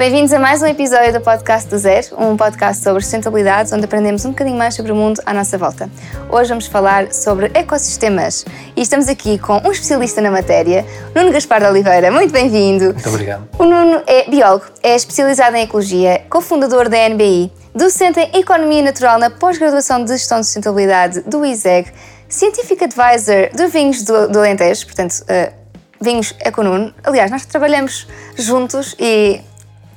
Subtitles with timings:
[0.00, 4.24] Bem-vindos a mais um episódio do Podcast do Zero, um podcast sobre sustentabilidade, onde aprendemos
[4.24, 5.90] um bocadinho mais sobre o mundo à nossa volta.
[6.30, 11.60] Hoje vamos falar sobre ecossistemas e estamos aqui com um especialista na matéria, Nuno Gaspar
[11.60, 12.10] de Oliveira.
[12.10, 12.94] Muito bem-vindo.
[12.94, 13.46] Muito obrigado.
[13.58, 19.18] O Nuno é biólogo, é especializado em ecologia, cofundador da NBI, docente em Economia Natural
[19.18, 21.92] na pós-graduação de Gestão de Sustentabilidade do ISEG,
[22.26, 25.52] Scientific Advisor de Vinhos do, do Alentejo, portanto, uh,
[26.00, 26.94] Vinhos Econuno.
[27.04, 28.08] Aliás, nós trabalhamos
[28.38, 29.42] juntos e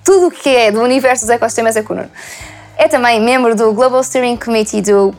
[0.04, 2.10] tudo o que é do universo dos ecossistemas é Kuno.
[2.78, 5.14] É também membro do Global Steering Committee do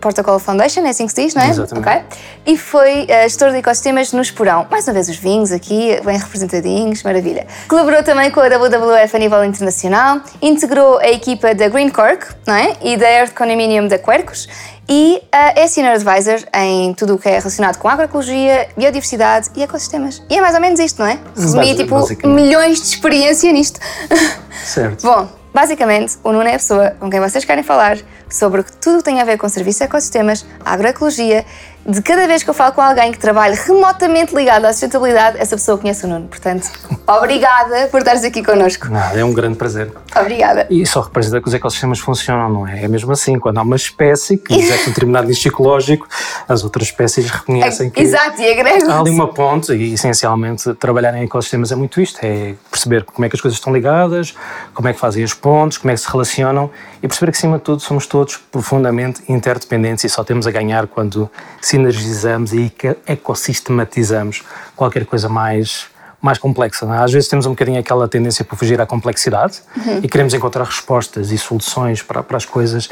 [0.00, 1.50] Protocol Foundation, é assim que se diz, não é?
[1.50, 1.88] Exatamente.
[1.88, 2.02] Okay.
[2.46, 4.66] E foi uh, gestor de ecossistemas no Esporão.
[4.70, 7.46] Mais uma vez os vinhos aqui, bem representadinhos, maravilha.
[7.68, 12.54] Colaborou também com a WWF a nível internacional, integrou a equipa da Green Cork, não
[12.54, 12.74] é?
[12.82, 14.48] E da Earth Condominium da Quercus
[14.88, 15.20] e uh,
[15.56, 20.22] é Senior Advisor em tudo o que é relacionado com agroecologia, biodiversidade e ecossistemas.
[20.28, 21.18] E é mais ou menos isto, não é?
[21.36, 23.80] Resumi, tipo, milhões de experiência nisto.
[24.64, 25.02] Certo.
[25.02, 27.96] Bom, basicamente, o Nuno é a pessoa com quem vocês querem falar
[28.34, 31.44] sobre tudo o que tem a ver com serviços de ecossistemas, agroecologia
[31.86, 35.54] de cada vez que eu falo com alguém que trabalha remotamente ligado à sustentabilidade, essa
[35.54, 36.28] pessoa conhece o Nuno.
[36.28, 36.70] Portanto,
[37.06, 38.88] obrigada por estares aqui connosco.
[38.88, 39.92] Nada, é um grande prazer.
[40.18, 40.66] Obrigada.
[40.70, 42.84] E só representa que os ecossistemas funcionam, não é?
[42.84, 46.08] É mesmo assim, quando há uma espécie que exerce um determinado nicho ecológico,
[46.48, 48.00] as outras espécies reconhecem que.
[48.00, 48.90] Exato, e agregam.
[48.90, 53.26] Há ali uma ponte e, essencialmente, trabalhar em ecossistemas é muito isto: é perceber como
[53.26, 54.34] é que as coisas estão ligadas,
[54.72, 56.70] como é que fazem as pontes, como é que se relacionam
[57.02, 60.86] e perceber que, acima de tudo, somos todos profundamente interdependentes e só temos a ganhar
[60.86, 61.30] quando
[61.60, 62.72] sinergizamos e
[63.06, 64.42] ecossistematizamos
[64.74, 65.92] qualquer coisa mais
[66.24, 66.86] mais complexa.
[66.86, 67.04] É?
[67.04, 70.00] Às vezes temos um bocadinho aquela tendência para fugir à complexidade uhum.
[70.02, 72.88] e queremos encontrar respostas e soluções para, para as coisas.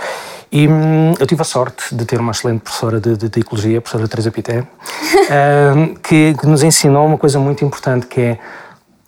[0.53, 3.79] E hum, eu tive a sorte de ter uma excelente professora de, de, de ecologia,
[3.79, 4.61] a professora Teresa Pité,
[5.75, 8.39] hum, que, que nos ensinou uma coisa muito importante que é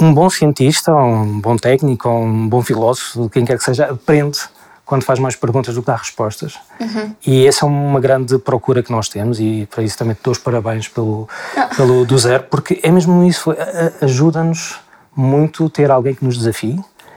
[0.01, 4.39] um bom cientista, um bom técnico, um bom filósofo, quem quer que seja, aprende
[4.85, 6.59] quando faz mais perguntas do que dá respostas.
[6.79, 7.15] Uhum.
[7.27, 10.33] E essa é uma grande procura que nós temos e para isso também te dou
[10.33, 11.71] os parabéns pelo, ah.
[11.75, 13.55] pelo do zero, porque é mesmo isso,
[14.01, 14.79] ajuda-nos
[15.17, 16.73] muito ter alguém que nos desafie,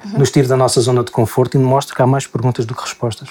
[0.05, 0.19] uhum.
[0.19, 2.73] nos tire da nossa zona de conforto e nos mostre que há mais perguntas do
[2.73, 3.29] que respostas.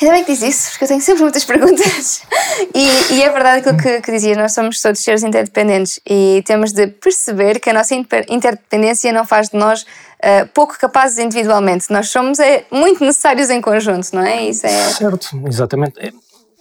[0.00, 2.22] Ainda bem que diz isso, porque eu tenho sempre muitas perguntas.
[2.74, 6.72] E, e é verdade aquilo que, que dizia, nós somos todos seres interdependentes e temos
[6.72, 11.86] de perceber que a nossa interdependência não faz de nós uh, pouco capazes individualmente.
[11.90, 14.44] Nós somos é, muito necessários em conjunto, não é?
[14.44, 14.90] Isso é...
[14.90, 16.00] Certo, exatamente.
[16.00, 16.12] É,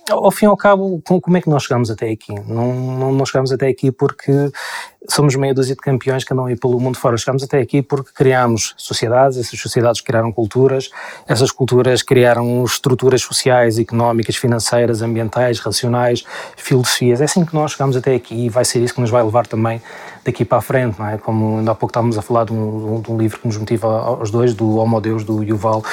[0.10, 2.34] ao fim e ao cabo, como é que nós chegamos até aqui?
[2.48, 4.32] Não, não, não chegamos até aqui porque
[5.08, 7.18] somos meia dúzia de campeões que andam aí pelo mundo fora.
[7.18, 10.90] Chegamos até aqui porque criámos sociedades, essas sociedades criaram culturas,
[11.28, 16.24] essas culturas criaram estruturas sociais, económicas, financeiras, ambientais, racionais,
[16.56, 17.22] filosofias.
[17.22, 19.48] É assim que nós chegamos até aqui e vai ser isso que nos vai levar
[19.48, 19.82] também
[20.28, 21.18] daqui para a frente, não é?
[21.18, 23.88] Como ainda há pouco estávamos a falar de um, de um livro que nos motiva
[23.88, 25.84] aos dois, do Homo Deus, do Yuval,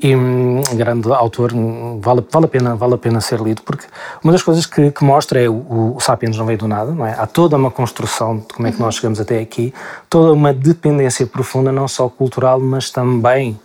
[0.00, 1.52] e um grande autor,
[2.00, 3.86] vale, vale, a pena, vale a pena ser lido, porque
[4.22, 7.06] uma das coisas que, que mostra é o, o Sapiens não veio do nada, não
[7.06, 7.14] é?
[7.16, 9.74] Há toda uma construção de como é que nós chegamos até aqui,
[10.08, 13.60] toda uma dependência profunda, não só cultural, mas também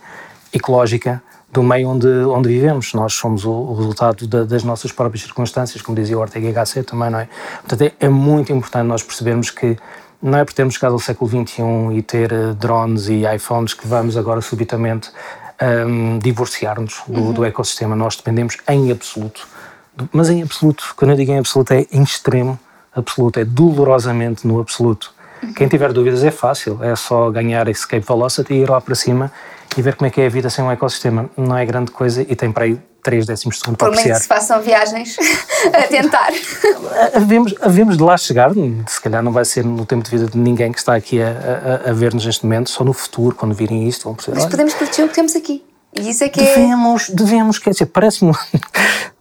[0.52, 2.92] ecológica, do meio onde, onde vivemos.
[2.92, 6.82] Nós somos o, o resultado da, das nossas próprias circunstâncias, como dizia o Ortega HC
[6.82, 7.28] também, não é?
[7.60, 9.78] Portanto, é, é muito importante nós percebermos que
[10.22, 11.62] não é por termos chegado ao século XXI
[11.94, 15.10] e ter uh, drones e iPhones que vamos agora subitamente
[15.86, 17.32] um, divorciar-nos do, uhum.
[17.32, 17.96] do, ecossistema.
[17.96, 19.48] Nós dependemos em absoluto,
[20.12, 22.58] mas em absoluto, quando eu digo em absoluto é em extremo
[23.00, 25.12] absoluto, é dolorosamente no absoluto.
[25.42, 25.52] Uhum.
[25.54, 29.32] Quem tiver dúvidas é fácil, é só ganhar Escape Velocity e ir lá para cima
[29.76, 31.30] e ver como é que é a vida sem um ecossistema.
[31.36, 34.14] Não é grande coisa e tem para aí 3 décimos de segundo para apreciar.
[34.14, 35.16] Por que se façam viagens
[35.72, 36.30] a tentar.
[37.14, 38.50] havemos, havemos de lá chegar,
[38.86, 41.82] se calhar não vai ser no tempo de vida de ninguém que está aqui a,
[41.86, 44.36] a, a ver-nos neste momento, só no futuro, quando virem isto, vão perceber.
[44.40, 45.64] Mas podemos proteger o que temos aqui.
[45.94, 47.14] E isso é que devemos, é...
[47.14, 48.32] devemos, quer dizer, parece-me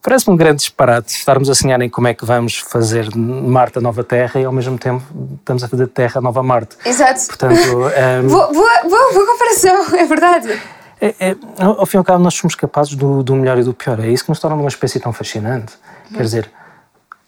[0.02, 3.82] parece um grande disparate estarmos a sonhar em como é que vamos fazer Marte a
[3.82, 5.04] nova Terra e ao mesmo tempo
[5.40, 6.78] estamos a fazer Terra a nova Marte.
[6.86, 7.28] Exato.
[7.28, 7.90] Portanto, um...
[7.90, 10.62] Ehm, boa, boa, boa, boa comparação, é verdade.
[11.02, 13.74] É, é, ao fim e ao cabo, nós somos capazes do, do, melhor e do
[13.74, 14.00] pior.
[14.00, 15.74] É isso que nos torna uma espécie tão fascinante.
[16.10, 16.18] Uhum.
[16.18, 16.52] Quer dizer,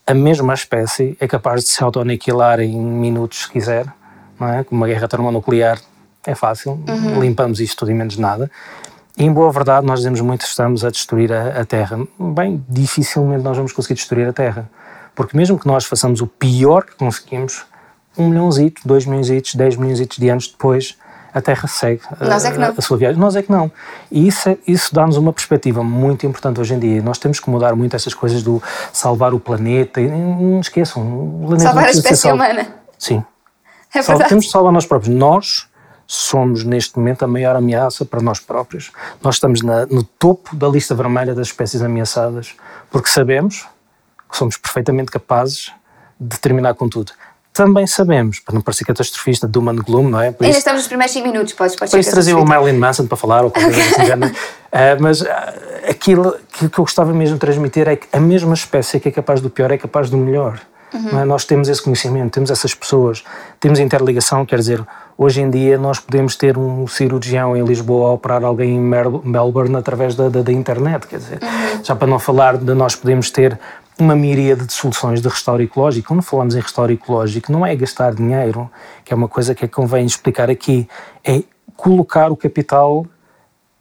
[0.05, 3.85] a mesma espécie é capaz de se auto-aniquilar em minutos, se quiser,
[4.39, 4.63] não é?
[4.63, 5.79] Como uma guerra termonuclear
[6.25, 7.21] é fácil, uhum.
[7.21, 8.51] limpamos isto tudo e menos nada.
[9.21, 11.99] Em boa verdade, nós dizemos muito que estamos a destruir a, a Terra.
[12.19, 14.67] Bem, dificilmente nós vamos conseguir destruir a Terra.
[15.13, 17.63] Porque mesmo que nós façamos o pior que conseguimos,
[18.17, 20.97] um milhãozito, dois milhões, dez milhões de anos depois,
[21.31, 22.73] a Terra segue Nós é que não.
[22.75, 23.21] a sua viagem.
[23.21, 23.71] Nós é que não.
[24.11, 26.99] E isso, é, isso dá-nos uma perspectiva muito importante hoje em dia.
[27.03, 28.59] Nós temos que mudar muito essas coisas do
[28.91, 30.01] salvar o planeta.
[30.01, 31.03] Não esqueçam.
[31.03, 32.67] O planeta salvar a espécie humana.
[32.97, 33.23] Sim.
[33.93, 34.29] É verdade.
[34.29, 35.15] Temos que salvar nós próprios.
[35.15, 35.69] Nós
[36.13, 38.91] somos neste momento a maior ameaça para nós próprios.
[39.23, 42.53] Nós estamos na, no topo da lista vermelha das espécies ameaçadas,
[42.91, 43.65] porque sabemos
[44.29, 45.71] que somos perfeitamente capazes
[46.19, 47.13] de terminar com tudo.
[47.53, 50.31] Também sabemos, para não parecer catastrofista, do and gloom, não é?
[50.31, 52.77] Por Ainda isso, estamos nos primeiros 5 minutos, podes, podes Por isso trazer o Marilyn
[52.77, 54.31] Manson para falar, ou coisa assim, uh,
[54.99, 55.27] mas uh,
[55.89, 59.11] aquilo que, que eu gostava mesmo de transmitir é que a mesma espécie que é
[59.13, 60.59] capaz do pior é capaz do melhor.
[60.93, 61.21] Uhum.
[61.21, 61.25] É?
[61.25, 63.23] Nós temos esse conhecimento, temos essas pessoas,
[63.59, 64.85] temos interligação, quer dizer,
[65.21, 68.79] hoje em dia nós podemos ter um cirurgião em Lisboa a operar alguém em
[69.23, 71.83] Melbourne através da, da, da internet, quer dizer, uhum.
[71.83, 73.59] já para não falar de nós podemos ter
[73.99, 76.07] uma miríade de soluções de restauro ecológico.
[76.07, 78.67] Quando falamos em restauro ecológico, não é gastar dinheiro,
[79.05, 80.87] que é uma coisa que é convém explicar aqui,
[81.23, 81.43] é
[81.77, 83.05] colocar o capital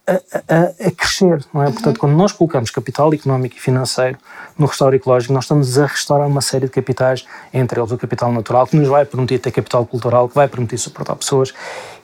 [0.07, 1.67] a, a, a crescer, não é?
[1.67, 1.73] Uhum.
[1.73, 4.19] Portanto, quando nós colocamos capital económico e financeiro
[4.59, 8.33] no restauro ecológico, nós estamos a restaurar uma série de capitais, entre eles o capital
[8.33, 11.53] natural, que nos vai permitir ter capital cultural, que vai permitir suportar pessoas,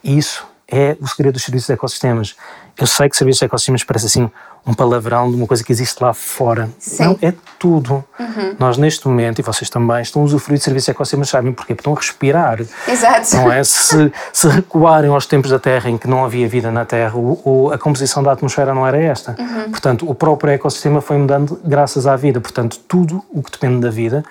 [0.02, 2.36] e isso é o segredo dos serviços de ecossistemas.
[2.76, 4.30] Eu sei que serviços de ecossistemas parece assim
[4.66, 6.68] um palavrão de uma coisa que existe lá fora.
[6.78, 7.04] Sim.
[7.04, 8.04] Não, é tudo.
[8.18, 8.56] Uhum.
[8.58, 11.72] Nós, neste momento, e vocês também, estão a usufruir de serviços de ecossistemas, sabem porquê?
[11.72, 12.58] Porque estão a respirar.
[12.88, 13.36] Exato.
[13.36, 13.62] Não é?
[13.62, 17.40] Se, se recuarem aos tempos da Terra em que não havia vida na Terra, o,
[17.44, 19.36] o, a composição da atmosfera não era esta.
[19.38, 19.70] Uhum.
[19.70, 22.40] Portanto, o próprio ecossistema foi mudando graças à vida.
[22.40, 24.24] Portanto, tudo o que depende da vida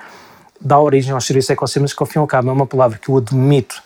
[0.59, 2.97] dá origem aos serviços de ecossistemas, que ao fim e ao cabo é uma palavra
[2.97, 3.81] que eu admito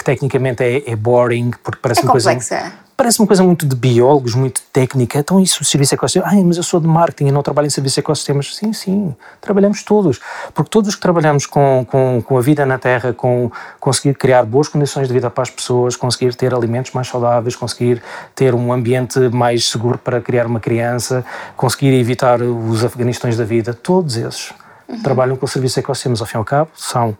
[0.00, 2.56] que tecnicamente é, é boring, porque parece é uma complexa.
[2.56, 2.72] coisa.
[2.96, 5.18] Parece uma coisa muito de biólogos, muito técnica.
[5.18, 6.26] Então, isso, serviço ecossistema.
[6.28, 8.54] Ai, mas eu sou de marketing e não trabalho em serviços ecossistemas.
[8.54, 10.20] Sim, sim, trabalhamos todos.
[10.52, 14.44] Porque todos os que trabalhamos com, com, com a vida na Terra, com conseguir criar
[14.44, 18.02] boas condições de vida para as pessoas, conseguir ter alimentos mais saudáveis, conseguir
[18.34, 21.24] ter um ambiente mais seguro para criar uma criança,
[21.56, 24.52] conseguir evitar os afeganistões da vida, todos esses
[24.88, 25.02] uhum.
[25.02, 26.20] trabalham com serviços ecossistemas.
[26.20, 27.16] Ao fim e ao cabo, são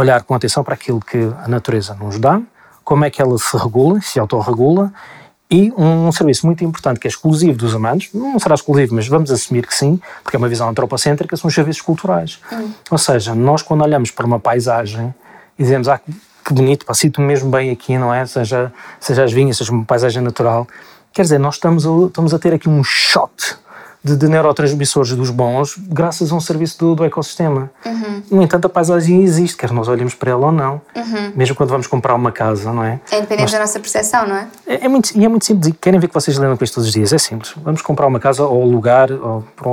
[0.00, 2.40] olhar com atenção para aquilo que a natureza nos dá,
[2.84, 4.92] como é que ela se regula, se autorregula,
[5.50, 9.30] e um, serviço muito importante que é exclusivo dos humanos, não será exclusivo, mas vamos
[9.30, 12.40] assumir que sim, porque é uma visão antropocêntrica, são os serviços culturais.
[12.52, 12.70] Hum.
[12.90, 15.14] Ou seja, nós quando olhamos para uma paisagem
[15.58, 18.26] e dizemos, ah, que bonito, sinto-me mesmo bem aqui, não é?
[18.26, 20.66] Seja, seja as vinhas, seja uma paisagem natural,
[21.12, 23.56] quer dizer, nós estamos a, estamos a ter aqui um shot
[24.06, 27.70] de, de, neurotransmissores dos bons graças a um serviço do, do ecossistema.
[27.84, 28.22] Uhum.
[28.30, 30.80] No entanto, a paisagem existe, quer nós olhemos para ela ou não.
[30.94, 31.32] Uhum.
[31.34, 33.00] Mesmo quando vamos comprar uma casa, não é?
[33.10, 34.48] É independente Nós, da nossa percepção, não é?
[34.66, 34.84] é?
[34.84, 35.74] É, muito, e é muito simples.
[35.80, 37.12] Querem ver que vocês lembram com isto todos os dias?
[37.12, 37.52] É simples.
[37.62, 39.72] Vamos comprar uma casa ou alugar ou, ou,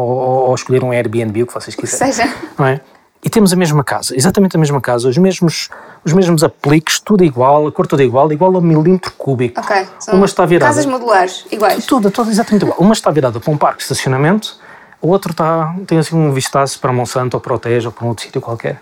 [0.50, 2.10] ou escolher um Airbnb, o que vocês quiserem.
[2.10, 2.36] Que seja.
[2.58, 2.82] Não é?
[3.24, 5.70] e temos a mesma casa, exatamente a mesma casa, os mesmos,
[6.06, 9.60] os mesmos apliques, tudo igual, a cor toda igual, igual a milímetro cúbico.
[9.60, 9.88] Ok.
[10.00, 10.70] São Uma está virada.
[10.70, 11.86] Casas modulares, iguais.
[11.86, 12.78] Tudo, tudo exatamente igual.
[12.80, 14.58] Uma está virada para um parque de estacionamento,
[15.02, 18.06] o outro está, tem assim um vistaço para Monsanto ou para o Tejo ou para
[18.06, 18.82] um outro sítio qualquer.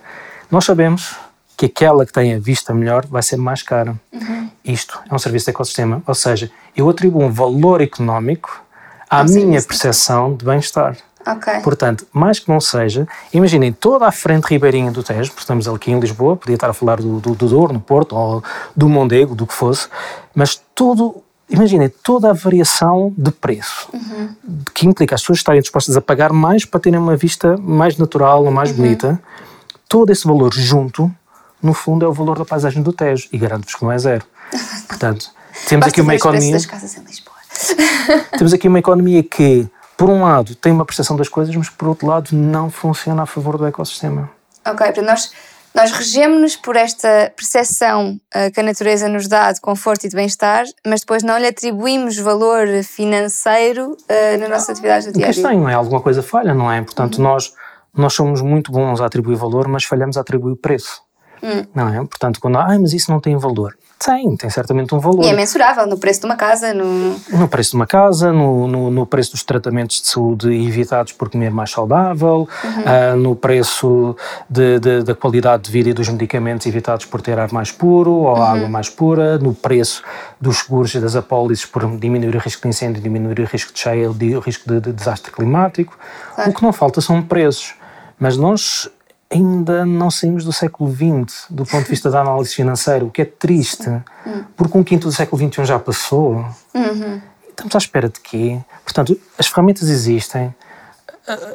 [0.49, 1.15] Nós sabemos
[1.57, 3.95] que aquela que tem a vista melhor vai ser mais cara.
[4.11, 4.49] Uhum.
[4.63, 8.63] Isto é um serviço de ecossistema, ou seja, eu atribuo um valor económico
[9.09, 10.97] à minha percepção de bem-estar.
[11.25, 11.59] Okay.
[11.61, 15.91] Portanto, mais que não seja, imaginem toda a frente ribeirinha do Tejo, porque estamos aqui
[15.91, 18.43] em Lisboa, podia estar a falar do, do, do Douro, no Porto, ou
[18.75, 19.87] do Mondego, do que fosse,
[20.33, 24.35] mas todo, imaginem toda a variação de preço, uhum.
[24.73, 28.43] que implica as pessoas estarem dispostas a pagar mais para terem uma vista mais natural
[28.45, 28.77] ou mais uhum.
[28.77, 29.21] bonita,
[29.87, 31.11] todo esse valor junto,
[31.61, 34.25] no fundo, é o valor da paisagem do Tejo, e garanto-vos que não é zero.
[34.87, 35.29] Portanto,
[35.67, 36.57] temos aqui uma economia.
[38.37, 39.69] temos aqui uma economia que
[40.01, 43.25] por um lado, tem uma percepção das coisas, mas por outro lado, não funciona a
[43.27, 44.31] favor do ecossistema.
[44.65, 45.31] Ok, portanto, nós,
[45.75, 50.15] nós regemos-nos por esta percepção uh, que a natureza nos dá de conforto e de
[50.15, 55.31] bem-estar, mas depois não lhe atribuímos valor financeiro uh, na nossa atividade do dia a
[55.31, 55.53] dia.
[55.53, 55.75] não é?
[55.75, 56.81] Alguma coisa falha, não é?
[56.81, 57.25] Portanto, uhum.
[57.25, 57.53] nós,
[57.95, 61.03] nós somos muito bons a atribuir valor, mas falhamos a atribuir preço.
[61.43, 61.65] Hum.
[61.73, 61.97] Não é?
[62.05, 63.75] Portanto, quando ah, mas isso não tem valor.
[64.03, 65.23] Tem, tem certamente um valor.
[65.23, 66.73] E é mensurável no preço de uma casa?
[66.73, 71.13] No, no preço de uma casa, no, no, no preço dos tratamentos de saúde evitados
[71.13, 73.13] por comer mais saudável, uhum.
[73.13, 74.15] uh, no preço
[74.49, 78.11] de, de, da qualidade de vida e dos medicamentos evitados por ter ar mais puro
[78.11, 78.41] ou uhum.
[78.41, 80.01] água mais pura, no preço
[80.39, 83.79] dos seguros e das apólices por diminuir o risco de incêndio, diminuir o risco de
[83.79, 85.95] cheia, o risco de, de desastre climático.
[86.33, 86.49] Claro.
[86.49, 87.75] O que não falta são preços.
[88.19, 88.89] Mas nós
[89.31, 93.21] ainda não saímos do século XX, do ponto de vista da análise financeira, o que
[93.21, 94.43] é triste, uhum.
[94.55, 96.45] porque um quinto do século XXI já passou.
[96.73, 97.21] Uhum.
[97.49, 98.59] Estamos à espera de quê?
[98.83, 100.53] Portanto, as ferramentas existem,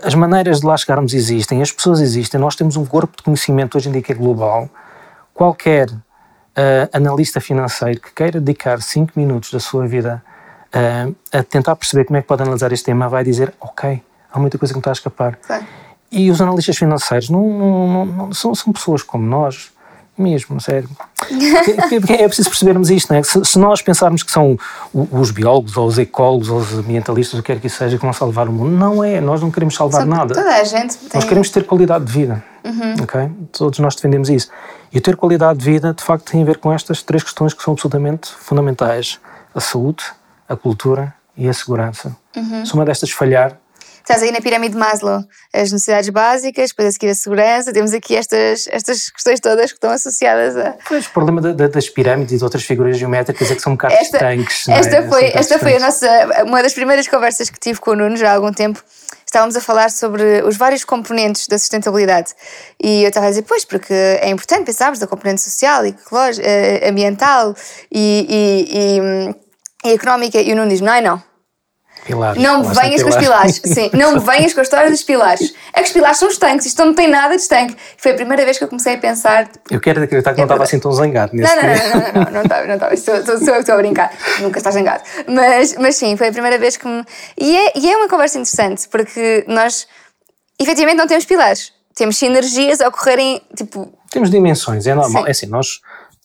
[0.02, 3.76] as maneiras de lá chegarmos existem, as pessoas existem, nós temos um corpo de conhecimento
[3.76, 4.71] hoje em dia que é global.
[5.35, 10.23] Qualquer uh, analista financeiro que queira dedicar 5 minutos da sua vida
[10.68, 14.02] uh, a tentar perceber como é que pode analisar este tema vai dizer: Ok,
[14.33, 15.38] há muita coisa que me está a escapar.
[16.18, 19.70] E os analistas financeiros não, não, não, são, são pessoas como nós
[20.18, 20.88] Mesmo, sério.
[22.00, 23.23] Porque, é preciso percebermos isto, não é?
[23.23, 24.58] Se, se, nós pensarmos que são
[24.94, 28.14] os biólogos, ou os ecólogos, ou os ambientalistas, o que quer que seja, que vão
[28.14, 29.20] salvar o mundo, não é.
[29.20, 30.35] Nós não queremos salvar Só nada.
[30.35, 31.11] Toda a gente tem...
[31.14, 32.42] Nós queremos ter qualidade de vida.
[32.64, 32.94] Uhum.
[33.02, 33.30] Ok?
[33.52, 34.49] Todos nós defendemos isso.
[34.90, 37.62] E ter qualidade de vida, de facto, tem a ver com estas três questões que
[37.62, 39.20] são absolutamente fundamentais:
[39.54, 40.02] a saúde,
[40.49, 42.16] a cultura e a segurança.
[42.35, 42.64] Uhum.
[42.64, 43.58] Se uma destas falhar,
[44.06, 47.92] Estás aí na pirâmide de Maslow, as necessidades básicas, depois a seguir a segurança, temos
[47.92, 50.76] aqui estas, estas questões todas que estão associadas a.
[50.86, 53.72] Pois, o problema da, da, das pirâmides e de outras figuras geométricas é que são
[53.72, 54.68] um bocado esta, estanques.
[54.68, 55.08] Esta, é?
[55.08, 56.06] foi, esta foi a nossa,
[56.44, 58.80] uma das primeiras conversas que tive com o Nuno já há algum tempo.
[59.26, 62.32] Estávamos a falar sobre os vários componentes da sustentabilidade.
[62.80, 66.88] E eu estava a dizer, pois, porque é importante pensarmos da componente social, ecológica, eh,
[66.88, 67.56] ambiental
[67.90, 69.34] e, e, e, hum,
[69.84, 70.40] e económica.
[70.40, 71.25] E o Nuno diz: não, não
[72.06, 72.40] Pilares.
[72.40, 73.60] Não me venhas com os pilares.
[73.66, 75.52] Sim, não me venhas com a história dos pilares.
[75.72, 77.76] É que os pilares são estanques, isto não tem nada de estanque.
[77.98, 79.48] Foi a primeira vez que eu comecei a pensar.
[79.70, 82.22] Eu quero acreditar que é não estava assim tão zangado nesse não, não, não, não,
[82.25, 82.96] não, não, estava, não estava.
[82.96, 84.12] Sou, sou, sou eu que estou a brincar.
[84.40, 85.02] Nunca estás zangado.
[85.26, 87.04] Mas, mas sim, foi a primeira vez que me.
[87.36, 89.88] E é, e é uma conversa interessante, porque nós
[90.60, 91.72] efetivamente não temos pilares.
[91.94, 93.92] Temos sinergias a ocorrerem, tipo.
[94.10, 95.26] Temos dimensões, é normal.
[95.26, 95.80] É assim, nós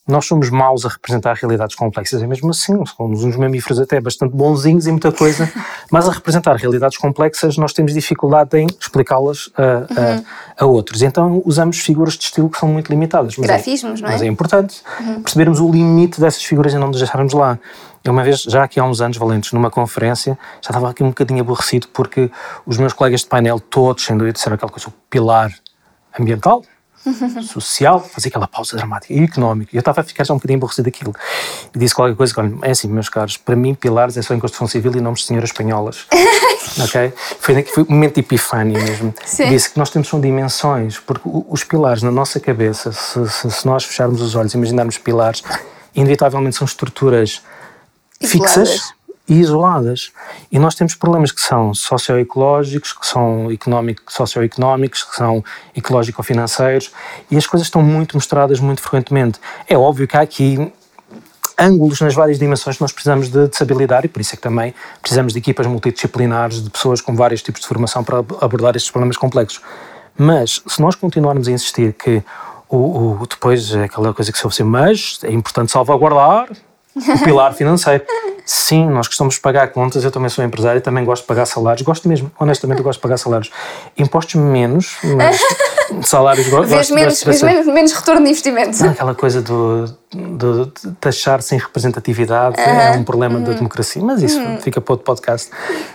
[0.07, 4.35] nós somos maus a representar realidades complexas, é mesmo assim, somos uns mamíferos até bastante
[4.35, 5.51] bonzinhos e muita coisa,
[5.91, 10.23] mas a representar realidades complexas nós temos dificuldade em explicá-las a, uhum.
[10.57, 11.01] a, a, outros.
[11.01, 13.37] Então usamos figuras de estilo que são muito limitadas.
[13.37, 14.13] Mas é- Grafismos, é, não é?
[14.13, 15.21] Mas é importante uhum.
[15.21, 17.59] percebermos o limite dessas figuras e não nos deixarmos lá.
[18.03, 21.09] Eu uma vez, já aqui há uns anos valentes, numa conferência, já estava aqui um
[21.09, 22.31] bocadinho aborrecido porque
[22.65, 25.53] os meus colegas de painel, todos, sem dúvida, disseram aquela coisa, o pilar
[26.19, 26.63] ambiental,
[27.43, 29.75] social, fazer aquela pausa dramática e económica.
[29.75, 31.13] Eu estava a ficar já um bocadinho aborrecido daquilo.
[31.73, 34.39] E disse qualquer coisa, olha, é assim, meus caros, para mim pilares é só em
[34.39, 36.05] construção civil e nomes de senhoras espanholas.
[36.79, 37.13] ok?
[37.39, 39.13] Foi, foi um momento de epifânia mesmo.
[39.25, 39.49] Sim.
[39.49, 43.65] Disse que nós temos são dimensões, porque os pilares na nossa cabeça, se, se, se
[43.65, 45.43] nós fecharmos os olhos e imaginarmos pilares,
[45.95, 47.41] inevitavelmente são estruturas
[48.21, 48.93] fixas
[49.31, 50.11] e isoladas.
[50.51, 55.41] E nós temos problemas que são socioecológicos, que são económico, socioeconómicos, que são
[55.73, 56.91] ecológico-financeiros,
[57.31, 59.39] e as coisas estão muito mostradas muito frequentemente.
[59.69, 60.69] É óbvio que há aqui
[61.57, 64.75] ângulos nas várias dimensões que nós precisamos de, de e por isso é que também
[65.01, 69.15] precisamos de equipas multidisciplinares, de pessoas com vários tipos de formação para abordar estes problemas
[69.15, 69.61] complexos.
[70.17, 72.21] Mas se nós continuarmos a insistir que
[72.67, 76.49] o, o depois é aquela coisa que se ouve mas é importante salvaguardar
[76.95, 78.03] o pilar financeiro.
[78.45, 81.45] Sim, nós gostamos de pagar contas, eu também sou empresário e também gosto de pagar
[81.45, 83.51] salários, gosto mesmo, honestamente gosto de pagar salários.
[83.97, 85.39] Impostos menos, mas
[86.05, 88.83] salários gosto, menos, gosto menos, menos retorno de investimento.
[88.83, 92.95] Não, aquela coisa do, do, de taxar sem representatividade uh -huh.
[92.95, 93.45] é um problema uh -huh.
[93.45, 94.61] da democracia, mas isso uh -huh.
[94.61, 95.49] fica para outro podcast.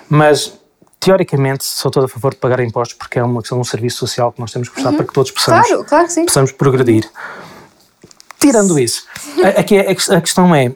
[0.08, 0.52] Mas
[1.00, 3.98] teoricamente sou todo a favor de pagar impostos porque é uma questão de um serviço
[3.98, 7.08] social que nós temos que prestar para que todos possamos, claro, claro que possamos progredir.
[8.38, 9.04] Tirando isso,
[9.56, 10.72] aqui a, a questão é,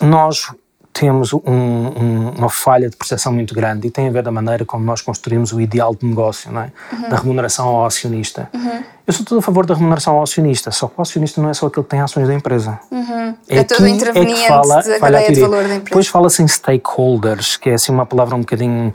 [0.00, 0.52] nós
[0.94, 4.64] temos um, um, uma falha de percepção muito grande e tem a ver da maneira
[4.64, 6.72] como nós construímos o ideal de negócio, não é?
[6.92, 7.08] Uhum.
[7.08, 8.48] da remuneração ao acionista.
[8.54, 8.84] Uhum.
[9.04, 11.54] Eu sou todo a favor da remuneração ao acionista, só que o acionista não é
[11.54, 12.78] só aquele que tem ações da empresa.
[12.92, 13.34] Uhum.
[13.48, 15.84] É, é todo interveniente é que fala, da cadeia de valor da empresa.
[15.84, 18.94] Depois fala-se em stakeholders, que é assim uma palavra um bocadinho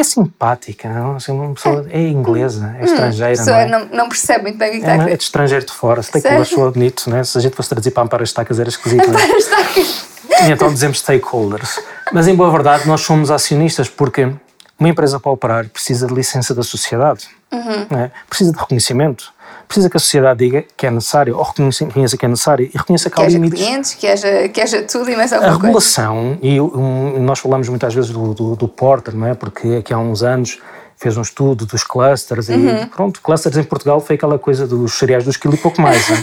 [0.00, 1.16] é simpática, não?
[1.16, 3.44] Assim, uma pessoa é, é inglesa, é hum, estrangeira.
[3.44, 3.68] Não, é?
[3.68, 6.48] não, não, percebe muito bem o que está é, é de estrangeiro de fora, stakeholders
[6.48, 7.22] soa bonito, né?
[7.22, 9.08] se a gente fosse traduzir para Amparo Estacas era esquisito.
[9.08, 10.04] Amparo Estacas.
[10.42, 11.80] E então dizemos stakeholders.
[12.12, 14.32] Mas em boa verdade nós somos acionistas porque
[14.78, 17.98] uma empresa para operar precisa de licença da sociedade, uhum.
[17.98, 18.10] é?
[18.28, 19.32] precisa de reconhecimento,
[19.66, 23.10] precisa que a sociedade diga que é necessário, ou reconheça que é necessário e reconheça
[23.10, 23.60] que, que há limites.
[23.60, 26.54] clientes, que haja, que haja tudo e mais alguma A regulação, coisa.
[26.54, 29.34] e um, nós falamos muitas vezes do, do, do Porter, não é?
[29.34, 30.60] porque aqui há uns anos
[30.96, 32.82] fez um estudo dos clusters uhum.
[32.82, 36.08] e pronto, clusters em Portugal foi aquela coisa dos cereais dos quilo e pouco mais,
[36.08, 36.14] uh,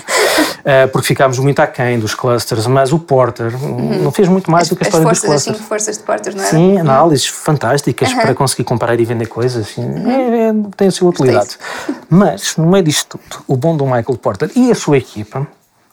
[0.91, 4.03] porque ficámos muito aquém dos clusters, mas o Porter uhum.
[4.03, 5.55] não fez muito mais as, do que a história forças, dos clusters.
[5.55, 6.47] As cinco forças de Porter, não é?
[6.47, 7.35] Sim, análises uhum.
[7.35, 10.09] fantásticas para conseguir comparar e vender coisas, uhum.
[10.09, 11.57] é, é, tem a sua utilidade.
[12.09, 15.47] Mas, no meio disto tudo, o bom do Michael Porter e a sua equipa,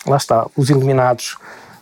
[0.07, 1.37] lá está, os iluminados,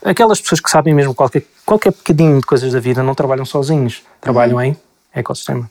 [0.04, 4.02] aquelas pessoas que sabem mesmo qualquer, qualquer bocadinho de coisas da vida, não trabalham sozinhos,
[4.20, 4.62] trabalham uhum.
[4.62, 4.76] em
[5.14, 5.70] ecossistema.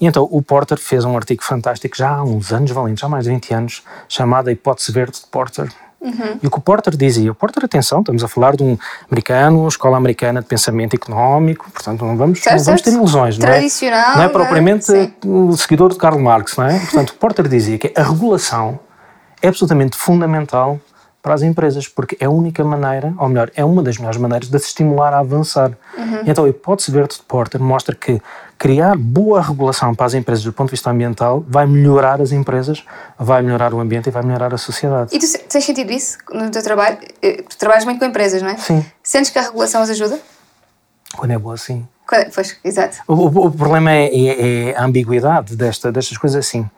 [0.00, 3.10] E então o Porter fez um artigo fantástico já há uns anos valentes, já há
[3.10, 5.68] mais de 20 anos, chamado A Hipótese Verde de Porter.
[6.00, 6.38] Uhum.
[6.42, 8.78] E o que o Porter dizia, o Porter, atenção, estamos a falar de um
[9.10, 13.48] americano, escola americana de pensamento económico, portanto não vamos, certo, não vamos ter ilusões, não
[13.48, 13.52] é?
[13.52, 14.92] Tradicional, não é propriamente
[15.24, 16.78] o seguidor de Karl Marx, não é?
[16.78, 18.78] Portanto, o Porter dizia que a regulação
[19.42, 20.78] é absolutamente fundamental
[21.22, 24.48] para as empresas, porque é a única maneira, ou melhor, é uma das melhores maneiras
[24.48, 25.72] de se estimular a avançar.
[25.98, 26.20] Uhum.
[26.24, 28.22] Então, a hipótese verde de Porter mostra que
[28.58, 32.84] criar boa regulação para as empresas do ponto de vista ambiental vai melhorar as empresas,
[33.18, 35.14] vai melhorar o ambiente e vai melhorar a sociedade.
[35.14, 36.98] E tu tens sentido isso no teu trabalho?
[37.22, 38.56] Eh, tu trabalhas muito com empresas, não é?
[38.56, 38.84] Sim.
[39.02, 40.18] Sentes que a regulação as ajuda?
[41.14, 41.86] Quando é boa, sim.
[42.06, 42.98] Quando, pois, exato.
[43.06, 46.68] O, o, o problema é, é, é, a ambiguidade desta, destas coisas assim.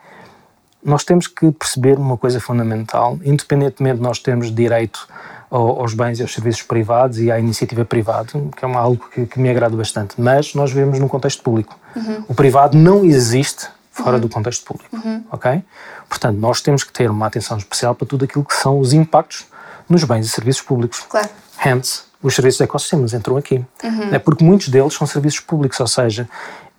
[0.82, 5.08] Nós temos que perceber uma coisa fundamental, independentemente de nós termos direito
[5.50, 9.26] aos bens e aos serviços privados e à iniciativa privada, que é uma, algo que,
[9.26, 11.78] que, me agrada bastante, mas nós vivemos num contexto público.
[11.96, 12.24] Uhum.
[12.28, 14.20] O privado não existe fora uhum.
[14.20, 15.24] do contexto público, uhum.
[15.32, 15.62] ok?
[16.08, 19.46] Portanto, nós temos que ter uma atenção especial para tudo aquilo que são os impactos
[19.88, 21.04] nos bens e serviços públicos.
[21.08, 21.28] Claro.
[21.64, 23.64] Hence, os serviços de ecossistemas entram aqui.
[23.82, 24.12] Uhum.
[24.14, 26.28] É porque muitos deles são serviços públicos, ou seja,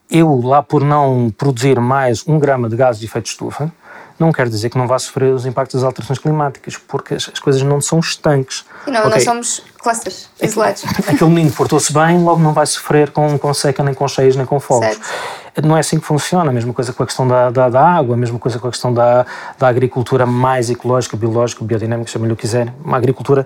[0.09, 3.71] eu lá por não produzir mais um grama de gases de efeito de estufa,
[4.19, 7.39] não quer dizer que não vá sofrer os impactos das alterações climáticas, porque as, as
[7.39, 8.65] coisas não são estanques.
[8.85, 9.11] E não, okay.
[9.11, 10.83] nós somos clusters isolados.
[11.07, 14.45] Aquele menino portou-se bem, logo não vai sofrer com, com seca, nem com cheias, nem
[14.45, 14.87] com fogos.
[14.87, 15.67] Certo.
[15.67, 16.49] Não é assim que funciona.
[16.49, 18.71] A mesma coisa com a questão da, da, da, água, a mesma coisa com a
[18.71, 19.25] questão da,
[19.57, 22.73] da agricultura mais ecológica, biológica, biodinâmica, chame-lhe o que quiser.
[22.83, 23.45] Uma agricultura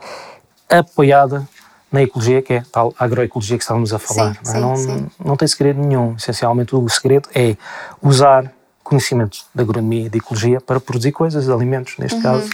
[0.70, 1.48] apoiada
[1.92, 4.36] na ecologia, que é tal agroecologia que estávamos a falar.
[4.42, 4.75] Sim, não, é?
[4.75, 5.08] sim, não, sim.
[5.24, 6.15] não tem segredo nenhum.
[6.15, 7.56] Essencialmente, o segredo é
[8.01, 8.51] usar
[8.84, 12.24] conhecimentos de agronomia e de ecologia para produzir coisas, alimentos, neste uhum.
[12.24, 12.50] caso,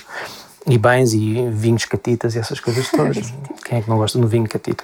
[0.67, 3.33] e bens e vinhos catitas e essas coisas todas.
[3.65, 4.83] Quem é que não gosta um vinho catita?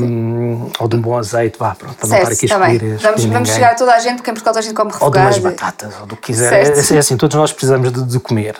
[0.00, 2.98] Um, ou de um bom azeite, vá, pronto, para certo, não estar aqui a escolher.
[2.98, 5.26] Vamos, vamos chegar a toda a gente, porque em Portugal toda a gente come refogado.
[5.26, 6.52] Ou de umas batatas, ou do que quiser.
[6.52, 8.56] É, é, assim, todos nós precisamos de, de comer.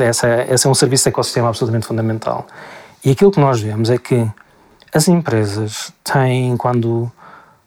[0.00, 2.46] Esse é, esse é um serviço de ecossistema absolutamente fundamental.
[3.04, 4.28] E aquilo que nós vemos é que
[4.92, 7.10] as empresas têm, quando,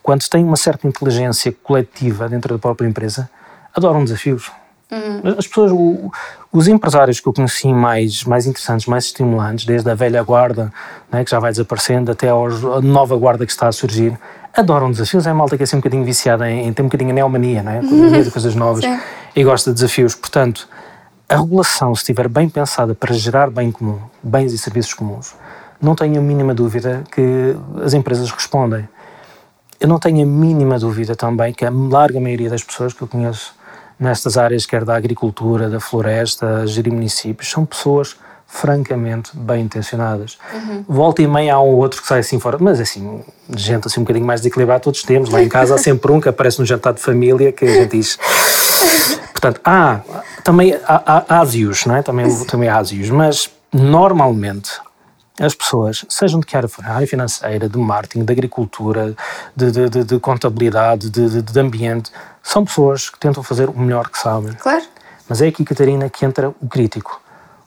[0.01, 3.29] quando têm uma certa inteligência coletiva dentro da própria empresa,
[3.75, 4.51] adoram desafios.
[4.91, 5.35] Uhum.
[5.37, 6.11] As pessoas, o,
[6.51, 10.71] os empresários que eu conheci mais, mais interessantes, mais estimulantes, desde a velha guarda,
[11.11, 14.17] né, que já vai desaparecendo, até a nova guarda que está a surgir,
[14.55, 15.25] adoram desafios.
[15.25, 17.63] É a malta que é assim um bocadinho viciada em, tem um bocadinho a neomania,
[17.63, 18.21] né, uhum.
[18.21, 18.99] de coisas novas, Sim.
[19.35, 20.13] e gosta de desafios.
[20.13, 20.67] Portanto,
[21.27, 25.33] a regulação, se estiver bem pensada para gerar bem comum, bens e serviços comuns,
[25.81, 28.87] não tenho a mínima dúvida que as empresas respondem.
[29.79, 33.07] Eu não tenho a mínima dúvida também que a larga maioria das pessoas que eu
[33.07, 33.53] conheço
[34.03, 40.37] nestas áreas, quer da agricultura, da floresta, gerir municípios, são pessoas francamente bem intencionadas.
[40.53, 40.85] Uhum.
[40.87, 43.21] Volta e meia há um outro que sai assim fora, mas assim,
[43.55, 45.29] gente assim um bocadinho mais desequilibrada todos temos.
[45.29, 47.97] Lá em casa há sempre um que aparece no jantar de família que a gente
[47.97, 48.19] diz.
[49.31, 50.01] Portanto, há
[50.43, 52.03] também há, há ásios, não é?
[52.03, 54.71] Também, também há ásios, mas normalmente
[55.39, 59.15] as pessoas, sejam de que área for, área financeira, de marketing, de agricultura,
[59.55, 64.09] de, de, de, de contabilidade, de, de, ambiente, são pessoas que tentam fazer o melhor
[64.09, 64.53] que sabem.
[64.53, 64.83] Claro.
[65.27, 67.21] Mas é aqui, Catarina, que entra o crítico.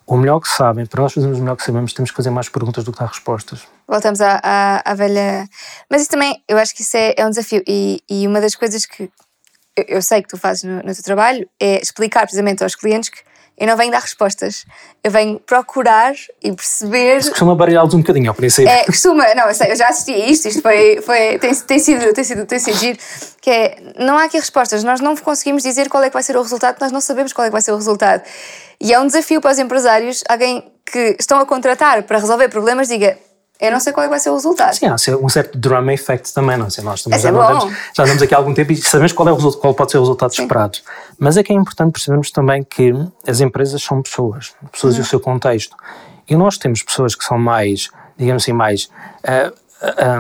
[0.07, 2.49] O melhor que sabem, para nós fazermos o melhor que sabemos, temos que fazer mais
[2.49, 3.67] perguntas do que dar respostas.
[3.89, 5.49] Voltamos à, à, à velha.
[5.91, 7.65] Mas isso também, eu acho que isso é, é um desafio.
[7.67, 9.11] E, e uma das coisas que
[9.77, 13.11] eu, eu sei que tu fazes no, no teu trabalho é explicar precisamente aos clientes
[13.11, 13.19] que
[13.59, 14.67] eu não venho dar respostas.
[15.03, 17.19] Eu venho procurar e perceber.
[17.19, 18.69] Isso costuma baralhá-los um bocadinho ao princípio.
[18.69, 21.79] É, costuma, não, eu, sei, eu já assisti a isto, isto foi, foi, tem, tem,
[21.79, 22.99] sido, tem, sido, tem sido giro,
[23.41, 26.37] que é, não há aqui respostas, nós não conseguimos dizer qual é que vai ser
[26.37, 28.23] o resultado, nós não sabemos qual é que vai ser o resultado.
[28.79, 32.89] E é um desafio para os empresários, alguém que estão a contratar para resolver problemas,
[32.89, 33.19] diga,
[33.61, 34.75] eu não sei qual é vai ser o resultado.
[34.75, 38.03] Sim, há um certo drama effect também, não sei, nós também já, é andamos, já
[38.03, 40.35] andamos aqui há algum tempo e sabemos qual, é o, qual pode ser o resultado
[40.35, 40.43] Sim.
[40.43, 40.79] esperado.
[41.19, 42.93] Mas é que é importante percebermos também que
[43.27, 45.01] as empresas são pessoas, pessoas uhum.
[45.01, 45.77] e o seu contexto.
[46.29, 47.89] E nós temos pessoas que são mais,
[48.19, 48.85] digamos assim, mais
[49.25, 49.55] uh,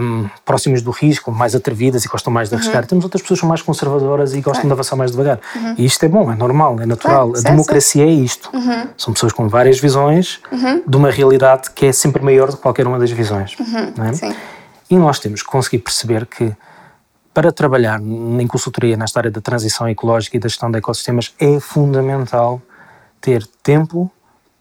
[0.01, 2.83] um, próximas do risco, mais atrevidas e gostam mais de arriscar.
[2.83, 2.89] Uhum.
[2.89, 4.69] Temos outras pessoas que são mais conservadoras e gostam claro.
[4.69, 5.41] de avançar mais devagar.
[5.55, 5.75] Uhum.
[5.79, 7.31] E isto é bom, é normal, é natural.
[7.31, 8.51] Claro, a democracia é isto.
[8.53, 8.89] Uhum.
[8.97, 10.83] São pessoas com várias visões uhum.
[10.87, 13.57] de uma realidade que é sempre maior do que qualquer uma das visões.
[13.59, 14.31] Uhum.
[14.31, 14.37] É?
[14.91, 16.55] E nós temos que conseguir perceber que
[17.33, 21.61] para trabalhar em consultoria nesta área da transição ecológica e da gestão de ecossistemas é
[21.61, 22.63] fundamental
[23.21, 24.11] ter tempo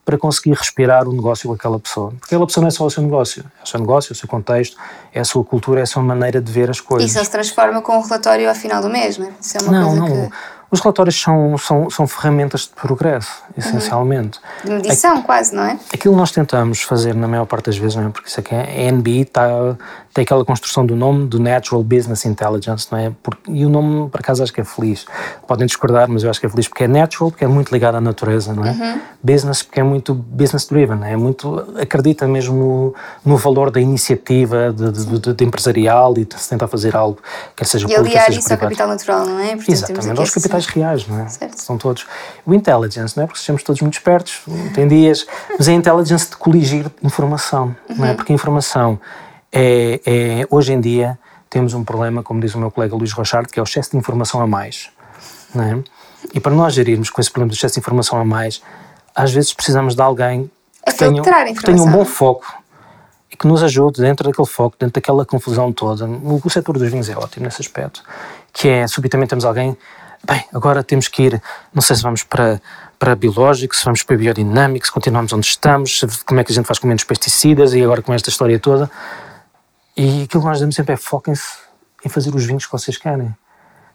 [0.06, 2.12] para conseguir respirar o negócio com aquela pessoa.
[2.12, 4.16] Porque aquela pessoa não é só o seu negócio, é o seu negócio, é o
[4.16, 4.78] seu contexto,
[5.12, 7.10] é a sua cultura, é a sua maneira de ver as coisas.
[7.10, 9.34] Isso não se transforma com um relatório ao final do mês, não é?
[9.42, 10.30] Isso é uma não, coisa não.
[10.30, 10.36] Que...
[10.76, 14.42] Os relatórios são, são, são ferramentas de progresso, essencialmente.
[14.66, 14.72] Uhum.
[14.72, 15.80] De medição, quase, não é?
[15.94, 18.10] Aquilo que nós tentamos fazer, na maior parte das vezes, não é?
[18.10, 19.48] Porque isso aqui é a NBI, está,
[20.14, 23.14] tem aquela construção do nome do Natural Business Intelligence, não é?
[23.24, 25.06] Porque, e o nome, por acaso, acho que é feliz.
[25.48, 27.96] Podem discordar, mas eu acho que é feliz porque é natural, porque é muito ligado
[27.96, 28.72] à natureza, não é?
[28.72, 29.00] Uhum.
[29.24, 32.96] Business, porque é muito business driven, é muito, acredita mesmo no,
[33.32, 37.18] no valor da iniciativa de, de, de, de empresarial e de se tentar fazer algo,
[37.56, 39.56] quer seja público, E aliar isso ao capital natural, não é?
[39.56, 41.28] Portanto, Exatamente, aos capitais reais, não é?
[41.28, 41.58] Certo.
[41.58, 42.06] São todos.
[42.46, 43.28] O intelligence, não é?
[43.28, 44.42] Porque sejamos todos muito espertos,
[44.74, 45.26] tem dias,
[45.58, 48.14] mas é a intelligence de coligir informação, não é?
[48.14, 49.00] Porque a informação
[49.52, 51.18] é, é, hoje em dia,
[51.50, 53.98] temos um problema, como diz o meu colega Luís Rochard, que é o excesso de
[53.98, 54.90] informação a mais,
[55.54, 55.84] não é?
[56.34, 58.62] E para nós gerirmos com esse problema do excesso de informação a mais,
[59.16, 60.52] às vezes precisamos de alguém
[60.86, 62.46] que, tenha, que tenha um bom foco
[63.32, 66.06] e que nos ajude dentro daquele foco, dentro daquela confusão toda.
[66.06, 68.04] O, o setor dos vinhos é ótimo nesse aspecto,
[68.52, 69.78] que é, subitamente temos alguém,
[70.26, 71.42] bem, agora temos que ir,
[71.74, 72.62] não sei se vamos para,
[72.98, 76.66] para biológico, se vamos para biodinâmico, se continuamos onde estamos, como é que a gente
[76.66, 78.90] faz com menos pesticidas e agora com esta história toda.
[79.96, 81.48] E aquilo que nós dizemos sempre é foquem-se
[82.04, 83.34] em fazer os vinhos que vocês querem.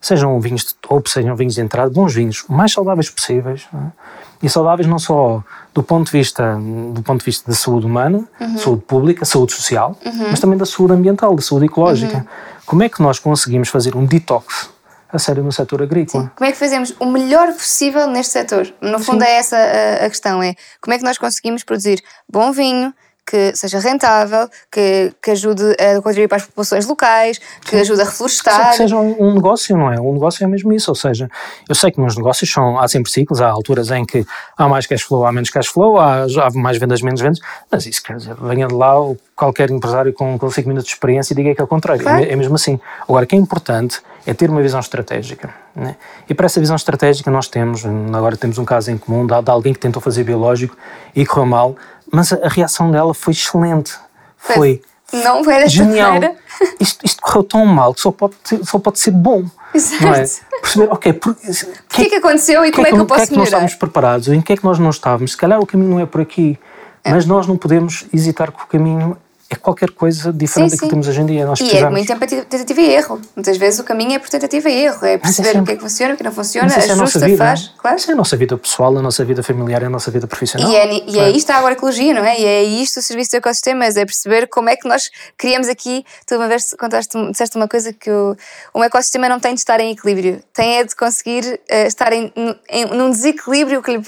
[0.00, 3.68] Sejam vinhos de topo, sejam vinhos de entrada, bons vinhos, o mais saudáveis possíveis.
[3.74, 4.46] É?
[4.46, 6.56] E saudáveis não só do ponto de vista,
[6.94, 8.56] do ponto de vista da saúde humana, uhum.
[8.56, 10.30] saúde pública, saúde social, uhum.
[10.30, 12.16] mas também da saúde ambiental, da saúde ecológica.
[12.16, 12.24] Uhum.
[12.64, 14.70] Como é que nós conseguimos fazer um detox
[15.12, 16.24] a sério no setor agrícola?
[16.24, 16.30] Sim.
[16.36, 18.72] Como é que fazemos o melhor possível neste setor?
[18.80, 19.30] No fundo Sim.
[19.30, 22.94] é essa a, a questão, é como é que nós conseguimos produzir bom vinho,
[23.26, 27.80] que seja rentável, que, que ajude a contribuir para as populações locais, que Sim.
[27.80, 28.70] ajude a reflorestar.
[28.70, 30.00] Que seja um, negócio, não é?
[30.00, 31.28] Um negócio é mesmo isso, ou seja,
[31.68, 34.86] eu sei que nos negócios são, há sempre ciclos, há alturas em que há mais
[34.86, 37.38] cash flow, há menos cash flow, há, há mais vendas, menos vendas,
[37.70, 38.94] mas isso quer dizer, venha de lá
[39.36, 42.22] qualquer empresário com, com 5 minutos de experiência e diga que é o contrário, claro.
[42.22, 42.78] é, é mesmo assim.
[43.08, 45.54] Agora, o que é importante é ter uma visão estratégica.
[45.74, 45.96] Né?
[46.28, 49.50] E para essa visão estratégica nós temos, agora temos um caso em comum de, de
[49.50, 50.76] alguém que tentou fazer biológico
[51.14, 51.76] e correu mal,
[52.10, 53.94] mas a, reação dela foi excelente.
[54.36, 56.14] Foi, foi não foi genial.
[56.78, 59.46] Isto, isto, correu tão mal que só pode, ser, só pode ser bom.
[59.72, 60.04] Exato.
[60.04, 60.24] Não é?
[60.60, 61.54] Perceber, ok, por, que, o
[61.88, 63.26] que é que aconteceu e como é que, é que eu posso melhorar?
[63.26, 64.28] que é que nós estávamos preparados?
[64.28, 65.30] Em que é que nós não estávamos?
[65.30, 66.58] Se calhar o caminho não é por aqui,
[67.02, 67.10] é.
[67.12, 69.16] mas nós não podemos hesitar que o caminho
[69.50, 71.44] é qualquer coisa diferente sim, que temos hoje em dia.
[71.44, 73.20] Nós e é muito tempo tentativa e erro.
[73.34, 75.04] Muitas vezes o caminho é por tentativa e erro.
[75.04, 76.96] É perceber é o que é que funciona, o que não funciona, ajusta, é a
[76.96, 77.72] nossa vida, faz.
[77.76, 77.96] Claro.
[77.96, 80.70] Isso é a nossa vida pessoal, a nossa vida familiar, a nossa vida profissional.
[80.70, 82.40] E é, e é isto a agroecologia, não é?
[82.40, 86.04] E é isto o serviço de ecossistemas, é perceber como é que nós criamos aqui.
[86.28, 88.36] Tu uma vez contaste, disseste uma coisa que o,
[88.72, 92.32] um ecossistema não tem de estar em equilíbrio, tem é de conseguir uh, estar em,
[92.70, 93.98] em, num desequilíbrio que lhe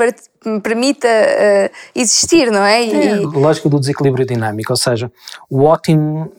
[0.44, 2.84] me permita uh, existir, não é?
[2.84, 3.08] E...
[3.08, 3.16] é?
[3.20, 5.10] Lógica do desequilíbrio dinâmico, ou seja,
[5.48, 6.32] o ótimo,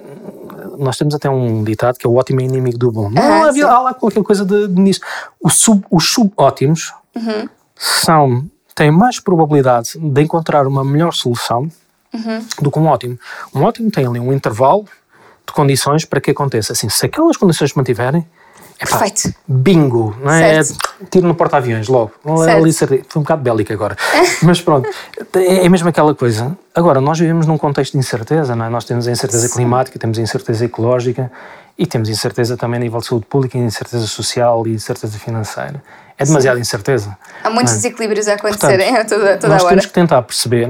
[0.77, 3.09] nós temos até um ditado que é o ótimo é inimigo do bom.
[3.09, 5.01] Não ah, havia, há lá qualquer coisa de, de nisso.
[5.41, 7.47] Os, sub, os subótimos uhum.
[7.75, 11.69] são, têm mais probabilidade de encontrar uma melhor solução
[12.13, 12.45] uhum.
[12.61, 13.19] do que um ótimo.
[13.53, 14.85] Um ótimo tem ali um intervalo
[15.45, 16.73] de condições para que aconteça.
[16.73, 18.25] Assim, se aquelas condições se mantiverem,
[18.79, 19.33] Epá, Perfeito.
[19.47, 20.61] Bingo, não é?
[21.09, 22.11] Tiro no porta-aviões logo.
[22.49, 23.95] Ali, foi um bocado bélico agora.
[24.41, 24.89] Mas pronto,
[25.35, 26.57] é, é mesmo aquela coisa.
[26.73, 28.69] Agora, nós vivemos num contexto de incerteza, não é?
[28.69, 29.55] Nós temos a incerteza Sim.
[29.55, 31.31] climática, temos a incerteza ecológica
[31.77, 35.83] e temos incerteza também a nível de saúde pública, incerteza social e incerteza financeira.
[36.17, 37.17] É demasiada incerteza.
[37.43, 37.75] Há muitos é?
[37.77, 39.69] desequilíbrios a acontecerem Portanto, toda, toda nós a hora.
[39.69, 40.69] temos que tentar perceber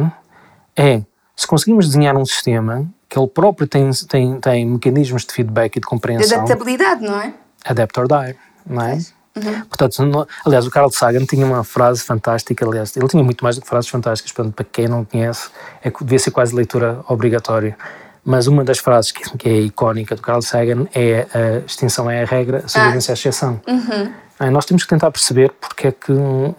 [0.76, 1.02] é,
[1.36, 5.80] se conseguimos desenhar um sistema que ele próprio tem, tem, tem mecanismos de feedback e
[5.80, 6.28] de compreensão.
[6.28, 7.34] De adaptabilidade, não é?
[7.66, 9.00] Adapt or die, não é?
[9.36, 9.66] Uhum.
[9.66, 13.62] Portanto, aliás, o Carl Sagan tinha uma frase fantástica, aliás, ele tinha muito mais do
[13.62, 15.50] que frases fantásticas, portanto, para quem não conhece,
[15.84, 17.76] é, devia ser quase leitura obrigatória.
[18.24, 22.24] Mas uma das frases que, que é icónica do Carl Sagan é a extinção é
[22.24, 23.14] a regra, a sobrevivência ah.
[23.14, 23.62] é a exceção.
[23.68, 24.14] Uhum.
[24.40, 26.54] É, nós temos que tentar perceber porque é que um,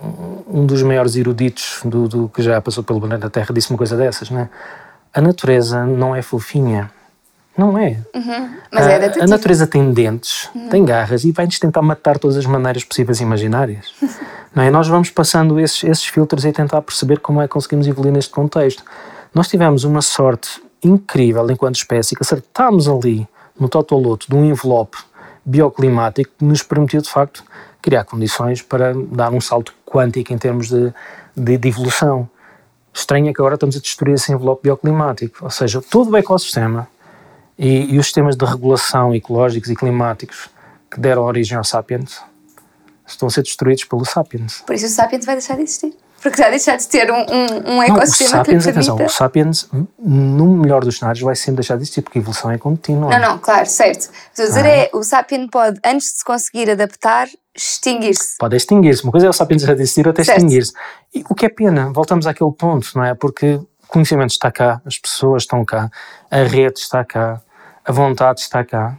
[0.46, 3.96] um dos maiores eruditos do, do, que já passou pelo planeta Terra disse uma coisa
[3.96, 4.48] dessas, não é?
[5.12, 6.90] A natureza não é fofinha.
[7.56, 7.98] Não é.
[8.14, 8.50] Uhum.
[8.70, 10.68] Mas é a, a natureza tem dentes, uhum.
[10.68, 13.94] tem garras e vai-nos tentar matar de todas as maneiras possíveis e imaginárias.
[14.54, 14.70] não é?
[14.70, 18.32] Nós vamos passando esses, esses filtros e tentar perceber como é que conseguimos evoluir neste
[18.32, 18.82] contexto.
[19.32, 23.26] Nós tivemos uma sorte incrível enquanto espécie que acertámos ali
[23.58, 24.98] no totoloto de um envelope
[25.44, 27.44] bioclimático que nos permitiu de facto
[27.80, 30.92] criar condições para dar um salto quântico em termos de,
[31.36, 32.28] de, de evolução.
[32.92, 36.88] Estranho é que agora estamos a destruir esse envelope bioclimático, ou seja, todo o ecossistema
[37.58, 40.48] e, e, os sistemas de regulação ecológicos e climáticos
[40.90, 42.20] que deram origem ao Sapiens
[43.06, 44.62] estão a ser destruídos pelo Sapiens.
[44.66, 45.94] Por isso o Sapiens vai deixar de existir.
[46.24, 49.04] Porque vai deixar de ter um, um, um ecossistema não, o Sapiens, que permita...
[49.04, 52.56] o Sapiens, no melhor dos cenários, vai sempre deixar de existir, porque a evolução é
[52.56, 53.10] contínua.
[53.10, 54.08] Não, não, claro, certo.
[54.30, 54.68] Estou a dizer ah.
[54.68, 58.38] é, o Sapiens pode, antes de se conseguir adaptar, extinguir-se.
[58.38, 59.02] Pode extinguir-se.
[59.02, 60.72] Uma coisa é o Sapiens deixar de existir, outra é extinguir-se.
[61.28, 63.14] O que é pena, voltamos àquele ponto, não é?
[63.14, 65.90] Porque o conhecimento está cá, as pessoas estão cá,
[66.30, 67.42] a rede está cá,
[67.84, 68.98] a vontade está cá.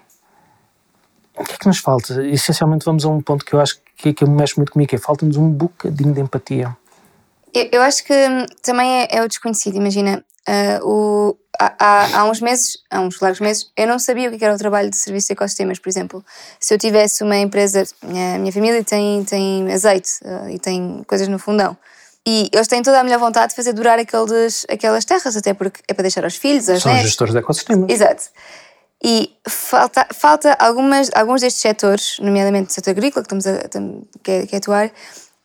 [1.38, 2.26] O que é que nos falta?
[2.26, 5.00] Essencialmente vamos a um ponto que eu acho que, que mexe muito comigo, que é
[5.00, 6.76] falta-nos um bocadinho de empatia.
[7.54, 8.14] Eu, eu acho que
[8.62, 10.24] também é, é, o desconhecido, imagina.
[10.48, 14.46] Uh, o, há, há, uns meses, há uns largos meses, eu não sabia o que
[14.46, 16.24] era o trabalho de serviço de ecossistemas, por exemplo.
[16.60, 21.28] Se eu tivesse uma empresa, a minha família tem, tem azeite uh, e tem coisas
[21.28, 21.76] no fundão.
[22.28, 25.82] E eles têm toda a melhor vontade de fazer durar aqueles, aquelas terras, até porque
[25.88, 27.10] é para deixar aos filhos, aos São netos.
[27.10, 27.90] gestores de ecossistemas.
[27.90, 28.24] Exato.
[29.08, 33.70] E falta, falta algumas, alguns destes setores, nomeadamente o setor agrícola, que estamos a,
[34.24, 34.92] que é, que é atuar,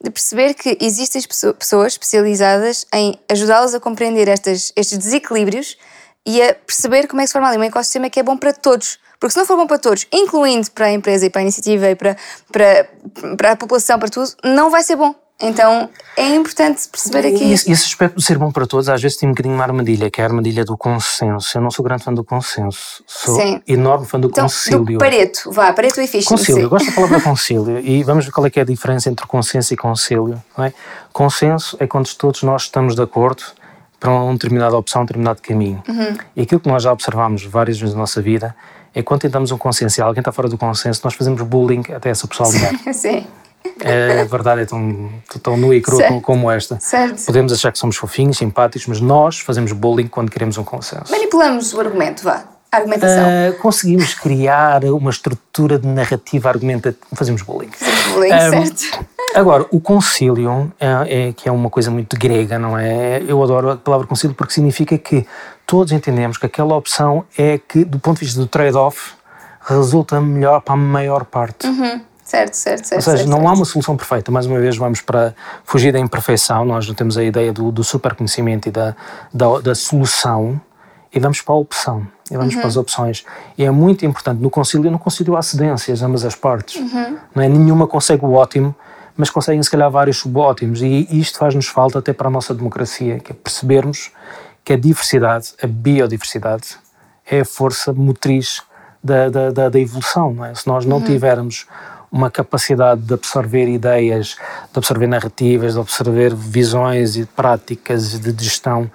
[0.03, 1.21] de perceber que existem
[1.59, 5.77] pessoas especializadas em ajudá-los a compreender estas, estes desequilíbrios
[6.25, 8.55] e a perceber como é que se forma ali um ecossistema que é bom para
[8.55, 8.99] todos.
[9.19, 11.91] Porque se não for bom para todos, incluindo para a empresa e para a iniciativa
[11.91, 12.17] e para,
[12.51, 12.89] para,
[13.37, 15.15] para a população, para tudo, não vai ser bom.
[15.41, 17.45] Então é importante perceber aqui.
[17.45, 19.65] E esse, esse aspecto de ser bom para todos, às vezes tem um bocadinho uma
[19.65, 21.57] armadilha, que é a armadilha do consenso.
[21.57, 23.63] Eu não sou grande fã do consenso, sou sim.
[23.67, 24.85] enorme fã do então, concílio.
[24.85, 26.29] Do pareto, vá, pareto e fixe.
[26.29, 27.79] Concílio, eu gosto da palavra concílio.
[27.81, 30.43] E vamos ver qual é que é a diferença entre consenso e concílio.
[30.57, 30.73] Não é?
[31.13, 33.43] Consenso é quando todos nós estamos de acordo
[33.99, 35.83] para uma determinada opção, um determinado caminho.
[35.87, 36.17] Uhum.
[36.35, 38.55] E aquilo que nós já observamos várias vezes na nossa vida
[38.95, 42.11] é quando tentamos um consenso e alguém está fora do consenso, nós fazemos bullying até
[42.11, 42.75] essa pessoa aliar.
[42.93, 43.27] Sim.
[43.83, 45.11] É, a verdade é tão,
[45.43, 46.79] tão nua e crua como, como esta.
[46.81, 47.25] Certo.
[47.25, 51.11] Podemos achar que somos fofinhos, simpáticos, mas nós fazemos bullying quando queremos um consenso.
[51.11, 52.45] Manipulamos o argumento, vá.
[52.73, 53.25] A argumentação.
[53.25, 57.05] Uh, conseguimos criar uma estrutura de narrativa argumentativa.
[57.15, 57.71] Fazemos bullying.
[57.73, 59.07] Fazemos bullying, um, certo.
[59.35, 63.23] Agora, o concílio, é, é, que é uma coisa muito grega, não é?
[63.27, 65.27] Eu adoro a palavra concílio porque significa que
[65.67, 69.15] todos entendemos que aquela opção é que, do ponto de vista do trade-off,
[69.63, 71.67] resulta melhor para a maior parte.
[71.67, 72.01] Uhum.
[72.31, 72.95] Certo, certo, certo.
[72.95, 73.49] Ou seja, certo, não certo.
[73.49, 74.31] há uma solução perfeita.
[74.31, 76.65] Mais uma vez, vamos para fugir da imperfeição.
[76.65, 78.95] Nós não temos a ideia do, do superconhecimento e da,
[79.35, 80.61] da, da, solução
[81.13, 82.07] e vamos para a opção.
[82.31, 82.61] E vamos uhum.
[82.61, 83.25] para as opções.
[83.59, 84.41] E é muito importante.
[84.41, 86.77] No concílio, no concílio há cedências, ambas as partes.
[86.77, 87.19] Uhum.
[87.35, 87.49] Não é?
[87.49, 88.77] Nenhuma consegue o ótimo,
[89.17, 90.83] mas conseguem, se calhar, vários subótimos.
[90.83, 94.13] E isto faz-nos falta até para a nossa democracia, que é percebermos
[94.65, 96.79] que a diversidade, a biodiversidade,
[97.29, 98.63] é a força motriz
[99.03, 100.33] da, da, da, da evolução.
[100.33, 100.55] Não é?
[100.55, 101.05] Se nós não uhum.
[101.05, 101.67] tivermos
[102.11, 104.37] uma capacidade de absorver ideias,
[104.73, 108.91] de absorver narrativas, de absorver visões e práticas de gestão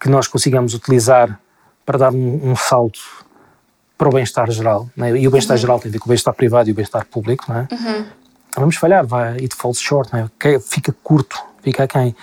[0.00, 1.38] que nós consigamos utilizar
[1.84, 3.00] para dar um, um salto
[3.96, 4.88] para o bem-estar geral.
[4.96, 5.18] Né?
[5.18, 5.60] E o bem-estar uhum.
[5.60, 7.44] geral tem a ver com o bem-estar privado e o bem-estar público.
[7.48, 7.68] Não é?
[7.72, 8.06] Uhum.
[8.56, 10.60] Vamos falhar, vai, it falls short, não é?
[10.60, 12.14] fica curto, fica quem.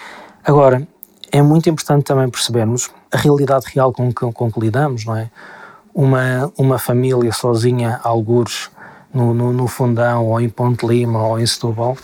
[0.44, 0.88] Agora,
[1.32, 5.30] é muito importante também percebermos a realidade real com que, com que lidamos, não é?
[5.94, 8.70] Uma, uma família sozinha, algures,
[9.16, 11.98] no, no, no Fundão, ou em Ponte Lima, ou em Setúbal,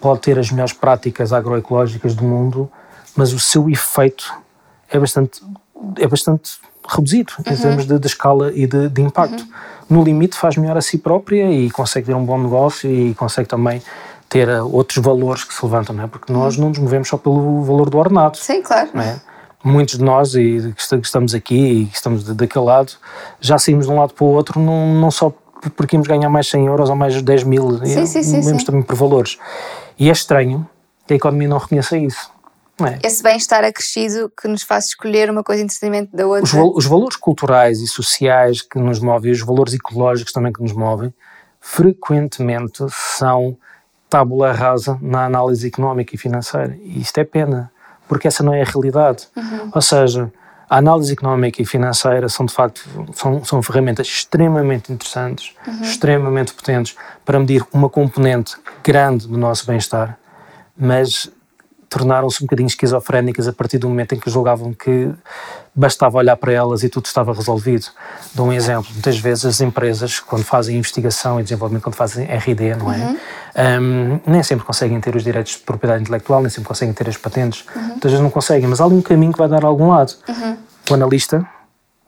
[0.00, 2.70] pode ter as melhores práticas agroecológicas do mundo,
[3.16, 4.32] mas o seu efeito
[4.90, 5.42] é bastante,
[5.96, 7.52] é bastante reduzido uhum.
[7.52, 9.40] em termos de, de, escala e de, de impacto.
[9.40, 9.48] Uhum.
[9.88, 13.48] No limite faz melhor a si própria e consegue ter um bom negócio e consegue
[13.48, 13.82] também
[14.28, 16.06] ter uh, outros valores que se levantam, não é?
[16.06, 16.62] Porque nós uhum.
[16.62, 18.36] não nos movemos só pelo valor do ordenado.
[18.36, 18.90] Sim, claro.
[18.98, 19.20] É?
[19.62, 22.92] Muitos de nós, e que estamos aqui e que estamos daquele lado,
[23.40, 25.30] já saímos de um lado para o outro, não, não só
[25.76, 28.64] porque íamos ganhar mais 100 euros ou mais 10 mil, sim, sim, sim, sim.
[28.64, 29.38] também por valores.
[29.98, 30.68] E é estranho
[31.06, 32.30] que a economia não reconheça isso.
[32.86, 33.06] É?
[33.06, 36.44] Esse bem-estar acrescido que nos faz escolher uma coisa em detrimento da outra.
[36.44, 40.72] Os, os, valores culturais e sociais que nos movem, os valores ecológicos também que nos
[40.72, 41.12] movem,
[41.60, 43.56] frequentemente são
[44.08, 46.76] tábula rasa na análise económica e financeira.
[46.82, 47.70] E isto é pena,
[48.08, 49.28] porque essa não é a realidade.
[49.36, 49.70] Uhum.
[49.74, 50.32] Ou seja,
[50.70, 55.82] a análise económica e financeira são, de facto, são, são ferramentas extremamente interessantes, uhum.
[55.82, 60.16] extremamente potentes para medir uma componente grande do nosso bem-estar,
[60.78, 61.28] mas
[61.90, 65.10] tornaram-se um bocadinho esquizofrénicas a partir do momento em que julgavam que
[65.74, 67.86] bastava olhar para elas e tudo estava resolvido.
[68.32, 68.88] Dou um exemplo.
[68.92, 72.96] Muitas vezes as empresas, quando fazem investigação e desenvolvimento, quando fazem R&D, não é?
[72.96, 73.16] Uhum.
[73.82, 77.16] Um, nem sempre conseguem ter os direitos de propriedade intelectual, nem sempre conseguem ter as
[77.16, 77.64] patentes.
[77.74, 77.82] Uhum.
[77.82, 80.14] Muitas vezes não conseguem, mas há algum caminho que vai dar a algum lado.
[80.28, 80.56] Uhum.
[80.90, 81.44] O analista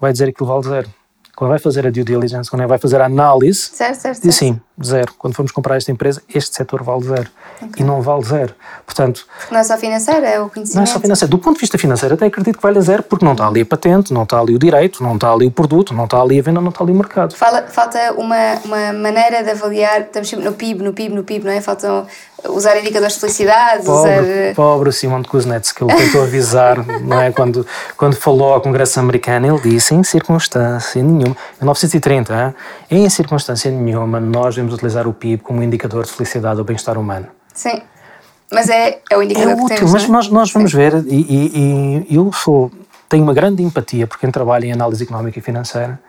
[0.00, 1.02] vai dizer aquilo vale zero
[1.34, 4.60] quando vai fazer a due diligence, quando vai fazer a análise, certo, certo, diz sim,
[4.86, 5.12] zero.
[5.18, 7.28] Quando formos comprar esta empresa, este setor vale zero.
[7.56, 7.82] Okay.
[7.82, 8.54] E não vale zero.
[8.84, 9.26] Portanto.
[9.38, 10.76] Porque não é só financeiro, é o conhecimento.
[10.76, 11.30] Não é só financeiro.
[11.30, 13.66] Do ponto de vista financeiro, até acredito que vale zero, porque não está ali a
[13.66, 16.42] patente, não está ali o direito, não está ali o produto, não está ali a
[16.42, 17.34] venda, não está ali o mercado.
[17.34, 21.44] Fala, falta uma, uma maneira de avaliar, estamos sempre no PIB, no PIB, no PIB,
[21.44, 21.60] não é?
[21.60, 22.06] Faltam
[22.48, 24.24] usar indicadores de felicidade, pobre, usar...
[24.24, 27.30] Eh, pobre Simon Kuznets, que ele tentou avisar, não é?
[27.30, 27.66] Quando,
[27.96, 32.54] quando falou ao Congresso americano, ele disse, em circunstância nenhuma, em 1930,
[32.90, 37.26] em circunstância nenhuma, nós devemos utilizar o PIB como indicador de felicidade ou bem-estar humano.
[37.54, 37.82] Sim,
[38.50, 40.08] mas é, é o indicador é que útil, temos, mas é?
[40.08, 40.76] nós, nós vamos Sim.
[40.76, 42.70] ver, e, e, e eu sou,
[43.08, 46.00] tenho uma grande empatia por quem trabalha em análise económica e financeira,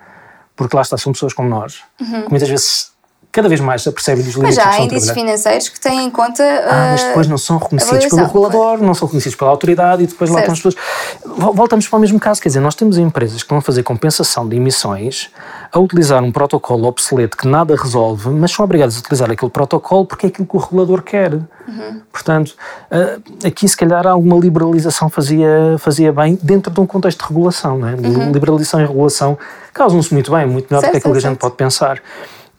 [0.55, 2.23] porque lá está, são pessoas como nós, uhum.
[2.23, 2.92] que muitas vezes
[3.33, 6.09] cada vez mais se apercebem dos Mas limites que há índices financeiros que têm em
[6.09, 6.43] conta.
[6.43, 10.07] Ah, mas uh, depois não são reconhecidos pelo regulador, não são reconhecidos pela autoridade e
[10.07, 10.53] depois lá Certo.
[10.53, 11.37] estão as pessoas.
[11.37, 14.47] Vol- Voltamos para o mesmo caso, quer dizer, nós temos empresas que a fazer compensação
[14.47, 15.29] de emissões
[15.71, 20.05] a utilizar um protocolo obsoleto que nada resolve, mas são obrigadas a utilizar aquele protocolo
[20.05, 21.39] porque é aquilo que o regulador quer.
[22.11, 22.53] Portanto,
[22.91, 23.17] ah,
[23.47, 27.87] aqui se calhar alguma liberalização fazia, fazia bem dentro de um contexto de regulação, não
[27.87, 27.95] é?
[28.31, 29.37] Liberalização e regulação
[29.73, 31.99] causam-se muito bem, muito melhor do Certo, que aquilo que a certo, gente pode pensar.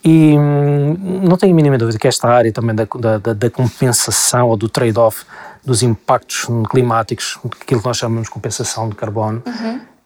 [0.04, 2.84] E hum, não tenho a mínima dúvida que esta área também da,
[3.18, 5.24] da, da- compensação ou do trade-off
[5.64, 9.42] dos impactos climáticos, aquilo que nós chamamos de compensação de carbono,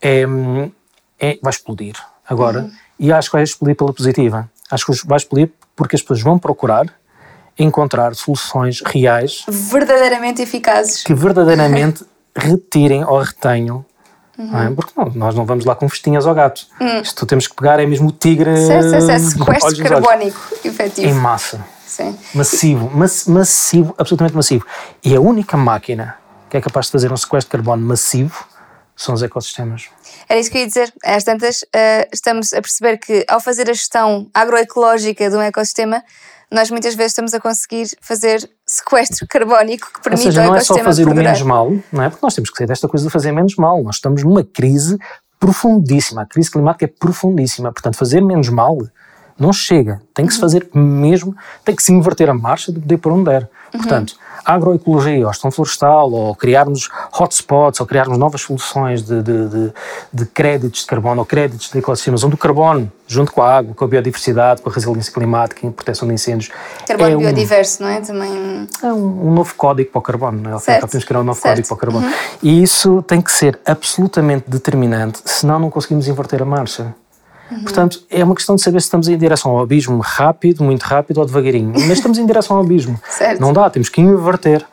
[0.01, 0.71] é, hum,
[1.19, 1.97] é- vai explodir
[2.29, 2.71] agora.
[2.99, 4.49] E acho que vai explodir pela positiva.
[4.71, 6.87] Acho que vai explodir porque as pessoas vão procurar
[7.59, 11.03] encontrar soluções reais verdadeiramente eficazes.
[11.03, 12.05] que verdadeiramente
[12.37, 13.85] retirem ou retenham.
[14.39, 14.71] Não é?
[14.71, 16.67] Porque não, nós não vamos lá com festinhas ao gato.
[17.03, 18.57] Isto temos que pegar, é mesmo o tigre.
[18.57, 19.43] Certo, certo, certo.
[19.43, 21.21] olhos Sequestro carbónico Em efetivo.
[21.21, 21.65] massa.
[21.87, 22.17] Sim.
[22.35, 22.91] Massivo.
[22.97, 24.65] Mass- massivo, absolutamente massivo.
[25.05, 26.17] E a única máquina
[26.49, 28.45] que é capaz de fazer um sequestro de carbono massivo
[28.97, 29.87] são os ecossistemas.
[30.29, 30.93] Era isso que eu ia dizer.
[31.05, 36.03] Às tantas, eh, estamos a perceber que ao fazer a gestão agroecológica de um ecossistema,
[36.51, 40.57] nós muitas vezes estamos a conseguir fazer sequestro carbónico que Ou permite seja, ao não
[40.57, 42.11] é só fazer o menos mal, não é?
[42.11, 43.83] Porque nós temos que sair desta coisa de fazer menos mal.
[43.83, 44.99] Nós estamos numa crise
[45.39, 46.23] profundíssima.
[46.23, 47.73] A crise climática é profundíssima.
[47.73, 48.77] Portanto, fazer menos mal
[49.39, 50.01] não chega.
[50.13, 53.25] Tem que se fazer mesmo, tem que se inverter a marcha de poder por onde
[53.31, 53.49] der.
[53.71, 59.49] Portanto, a agroecologia, ou gestão florestal, ou criarmos hotspots, ou criarmos novas soluções de, de,
[59.49, 59.73] de,
[60.11, 63.75] de créditos de carbono, ou créditos de ecossistemas, onde o carbono, junto com a água,
[63.75, 66.51] com a biodiversidade, com a resiliência climática e proteção de incêndios,
[66.87, 68.01] Carbono é um- biodiverso, não é?
[68.01, 68.67] Também.
[68.83, 70.59] é um, um novo código para o carbono, não é?
[70.61, 71.57] Certo, temos que criar um novo certo.
[71.57, 72.15] código para o carbono.
[72.43, 76.95] E isso tem que ser absolutamente determinante, senão não conseguimos inverter a marcha.
[77.51, 77.63] Uhum.
[77.63, 81.19] Portanto, é uma questão de saber se estamos em direção ao abismo rápido, muito rápido
[81.19, 81.73] ou devagarinho.
[81.75, 83.01] Mas estamos em direção ao abismo.
[83.41, 84.65] Não dá, temos que inverter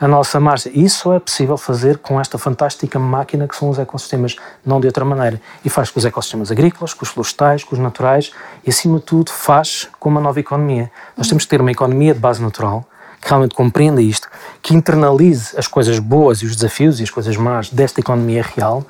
[0.00, 0.70] a nossa marcha.
[0.74, 5.04] Isso é possível fazer com esta fantástica máquina que são os ecossistemas, não de outra
[5.04, 5.40] maneira.
[5.64, 8.32] E faz com os ecossistemas agrícolas, com os florestais, com os naturais
[8.66, 10.90] e, acima de tudo, faz com uma nova economia.
[11.16, 12.84] Nós temos que ter uma economia de base natural
[13.24, 14.28] que realmente compreenda isto,
[14.62, 18.84] que internalize as coisas boas e os desafios e as coisas más desta economia real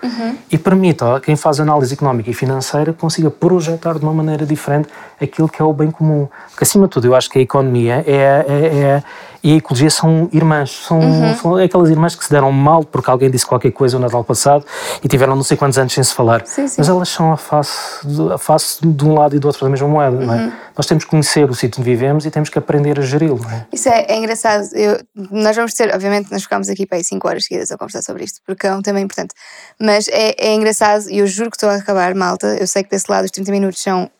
[0.50, 4.88] e permita a quem faz análise económica e financeira consiga projetar de uma maneira diferente
[5.20, 6.26] aquilo que é o bem comum.
[6.50, 9.02] Porque, acima de tudo, eu acho que a economia é, é, é-
[9.44, 10.70] e a ecologia são irmãs.
[10.88, 10.98] São,
[11.36, 14.64] são aquelas irmãs que se deram mal porque alguém disse qualquer coisa no Natal passado
[15.04, 16.46] e tiveram não sei quantos anos sem se falar.
[16.46, 16.76] Sim, sim.
[16.78, 19.68] Mas elas são a face, de- a face de um lado e do outro da
[19.70, 20.16] mesma moeda.
[20.18, 20.50] Não é?
[20.76, 23.38] Nós temos que conhecer o sítio onde vivemos e temos que aprender a geri-lo.
[23.38, 23.66] não é?
[23.70, 24.66] Isso é, é engraçado.
[24.72, 24.98] Eu-
[25.30, 28.24] nós vamos ter, obviamente, nós ficámos aqui para aí 5 horas seguidas a conversar sobre
[28.24, 29.34] isto, porque é um tema importante.
[29.78, 32.56] Mas é, é engraçado e eu juro que estou a acabar, malta.
[32.58, 34.10] Eu sei que desse lado os 30 minutos são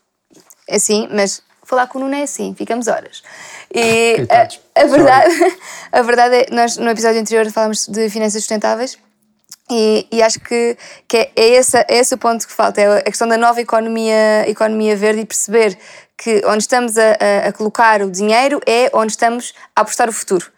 [0.71, 3.23] assim, mas falar com o Nuno é assim, ficamos horas.
[3.75, 4.61] E Coitados.
[4.75, 5.57] a, a verdade,
[5.93, 8.97] a verdade é, nós no episódio anterior falámos de finanças sustentáveis.
[9.71, 10.77] E, e acho que,
[11.09, 13.61] que é, é, esse, é esse o ponto que falta, é a questão da nova
[13.63, 15.79] economia, economia verde e perceber
[16.19, 20.13] que onde estamos a, a- a colocar o dinheiro é onde estamos a apostar o
[20.13, 20.53] futuro.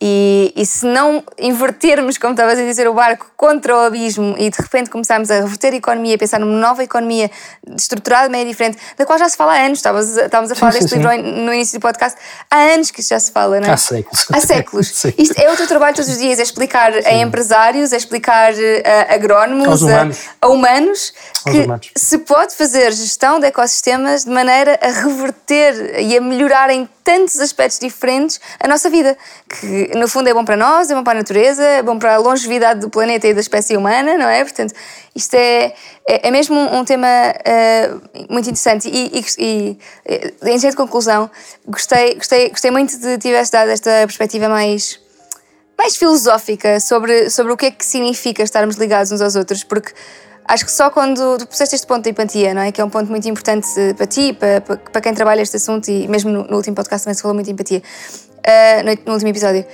[0.00, 4.48] E, e se não invertermos, como estavas a dizer, o barco contra o abismo e
[4.48, 7.28] de repente começarmos a reverter a economia, a pensar numa nova economia
[7.76, 10.70] estruturada, meio diferente, da qual já se fala há anos, estávamos, a- estávamos a falar
[10.72, 11.00] sim, deste sim.
[11.02, 12.16] livro no início do podcast,
[12.48, 13.72] há anos que isto já se fala, não é?
[13.72, 14.26] Há séculos.
[14.32, 14.86] Há séculos.
[14.94, 15.12] Sim.
[15.18, 19.06] Isto é o teu trabalho todos os dias, é explicar a empresários, é explicar eh,
[19.10, 20.18] a agrónomos, Aos a- humanos.
[20.40, 21.12] a, humanos,
[21.44, 21.90] Aos que humanos.
[21.96, 27.40] se pode fazer gestão de ecossistemas de maneira a reverter e a melhorar em tantos
[27.40, 29.16] aspectos diferentes a nossa vida,
[29.48, 32.14] que no fundo é bom para nós, é bom para a natureza, é bom para
[32.14, 34.42] a longevidade do planeta e da espécie humana, não é?
[34.44, 34.74] Portanto,
[35.14, 35.74] isto é,
[36.06, 37.90] é, é mesmo um, um tema eh,
[38.28, 41.30] muito interessante e, e, e, eh, em jeito de conclusão,
[41.66, 45.00] gostei, gostei, gostei muito de tivesse dado esta perspectiva mais
[45.78, 49.92] mais filosófica sobre, sobre o que é que significa estarmos ligados uns aos outros, porque
[50.48, 52.72] acho que só quando tu puseste este ponto da empatia, não é?
[52.72, 55.88] Que é um ponto muito importante eh, para ti, para, para quem trabalha este assunto,
[55.88, 57.82] e mesmo no, no último podcast também se falou muito de empatia,
[58.42, 59.66] no, no último episódio.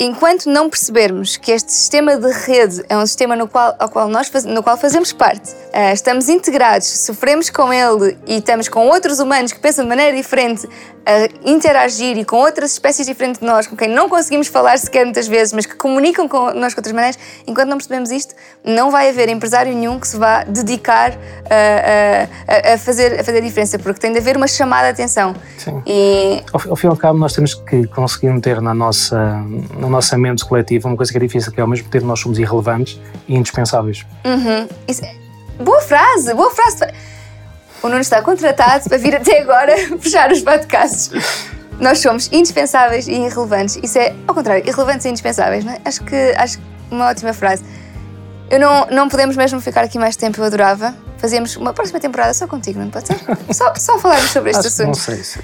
[0.00, 4.08] Enquanto não percebermos que este sistema de rede é um sistema no qual, ao qual
[4.08, 8.86] nós faz- no qual fazemos parte, eh, estamos integrados, sofremos com ele e estamos com
[8.86, 10.68] outros humanos que pensam de maneira diferente
[11.04, 15.04] a interagir e com outras espécies diferentes de nós, com quem não conseguimos falar sequer
[15.04, 18.90] muitas vezes, mas que comunicam com nós de outras maneiras, enquanto não percebemos isto, não
[18.92, 21.12] vai haver empresário nenhum que se vá dedicar
[21.50, 25.00] a, a- a fazer, a fazer a diferença, porque tem de haver uma chamada de
[25.02, 25.34] atenção.
[25.56, 25.82] Sim.
[25.86, 29.42] E Ao, ao fim e ao cabo, nós temos que conseguir meter na nossa,
[29.88, 32.20] na nossa mente coletiva uma coisa que é difícil, que é ao mesmo tempo nós
[32.20, 34.04] somos irrelevantes e indispensáveis.
[34.86, 35.14] Isso é-
[35.62, 36.84] Boa frase, boa frase.
[37.82, 41.10] O Nuno está contratado para vir até agora fechar os podcasts.
[41.80, 43.78] Nós somos indispensáveis e irrelevantes.
[43.82, 45.78] Isso é, ao contrário, irrelevantes e indispensáveis, não é?
[45.84, 46.58] Acho que, acho
[46.90, 47.64] uma ótima frase.
[48.50, 50.94] Eu não, não podemos mesmo ficar aqui mais tempo, eu adorava.
[51.18, 53.16] Fazíamos uma próxima temporada só contigo, não pode ser?
[53.52, 54.86] Só, só falarmos sobre este assunto.
[54.86, 55.40] Não sei se.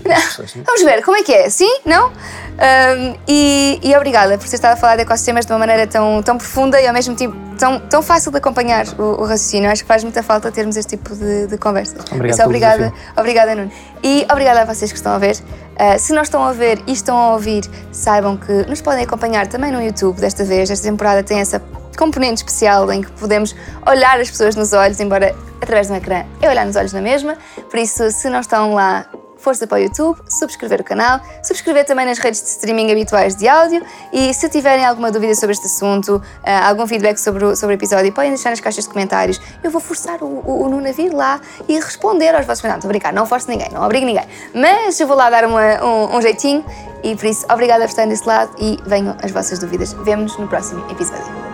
[0.64, 1.50] Vamos ver, como é que é?
[1.50, 1.80] Sim?
[1.84, 2.08] Não?
[2.08, 6.22] Um, e, e, obrigada por ter estado a falar de ecossistemas de uma maneira tão,
[6.22, 9.68] tão profunda e ao mesmo tempo tão, tão fácil de acompanhar o, o raciocínio.
[9.68, 11.96] Acho que faz muita falta termos este tipo de, de conversa.
[12.12, 12.46] Obrigado.
[12.46, 13.72] Obrigada, obrigada, Nuno.
[14.02, 15.36] E obrigada a vocês que estão a ver.
[15.36, 19.48] Uh, se não estão a ver e estão a ouvir, saibam que nos podem acompanhar
[19.48, 20.70] também no YouTube desta vez.
[20.70, 21.60] Esta temporada tem essa
[21.96, 23.54] componente especial em que podemos
[23.86, 27.00] olhar as pessoas nos olhos, embora através de um ecrã é olhar nos olhos na
[27.00, 27.36] mesma.
[27.70, 29.06] Por isso, se não estão lá,
[29.44, 33.46] força para o YouTube, subscrever o canal, subscrever também nas redes de streaming habituais de
[33.46, 36.22] áudio e se tiverem alguma dúvida sobre este assunto, uh,
[36.66, 39.38] algum feedback sobre o, sobre o episódio, podem deixar nas caixas de comentários.
[39.62, 41.38] Eu vou forçar o, o, o Nuno a vir lá
[41.68, 42.86] e responder aos vossos comentários.
[42.86, 44.26] A brincar, não forço ninguém, não obrigo ninguém.
[44.54, 46.64] Mas eu vou lá dar uma, um, um jeitinho
[47.02, 49.92] e por isso, obrigada por estar desse lado e venham as vossas dúvidas.
[49.92, 51.53] Vemo-nos no próximo episódio.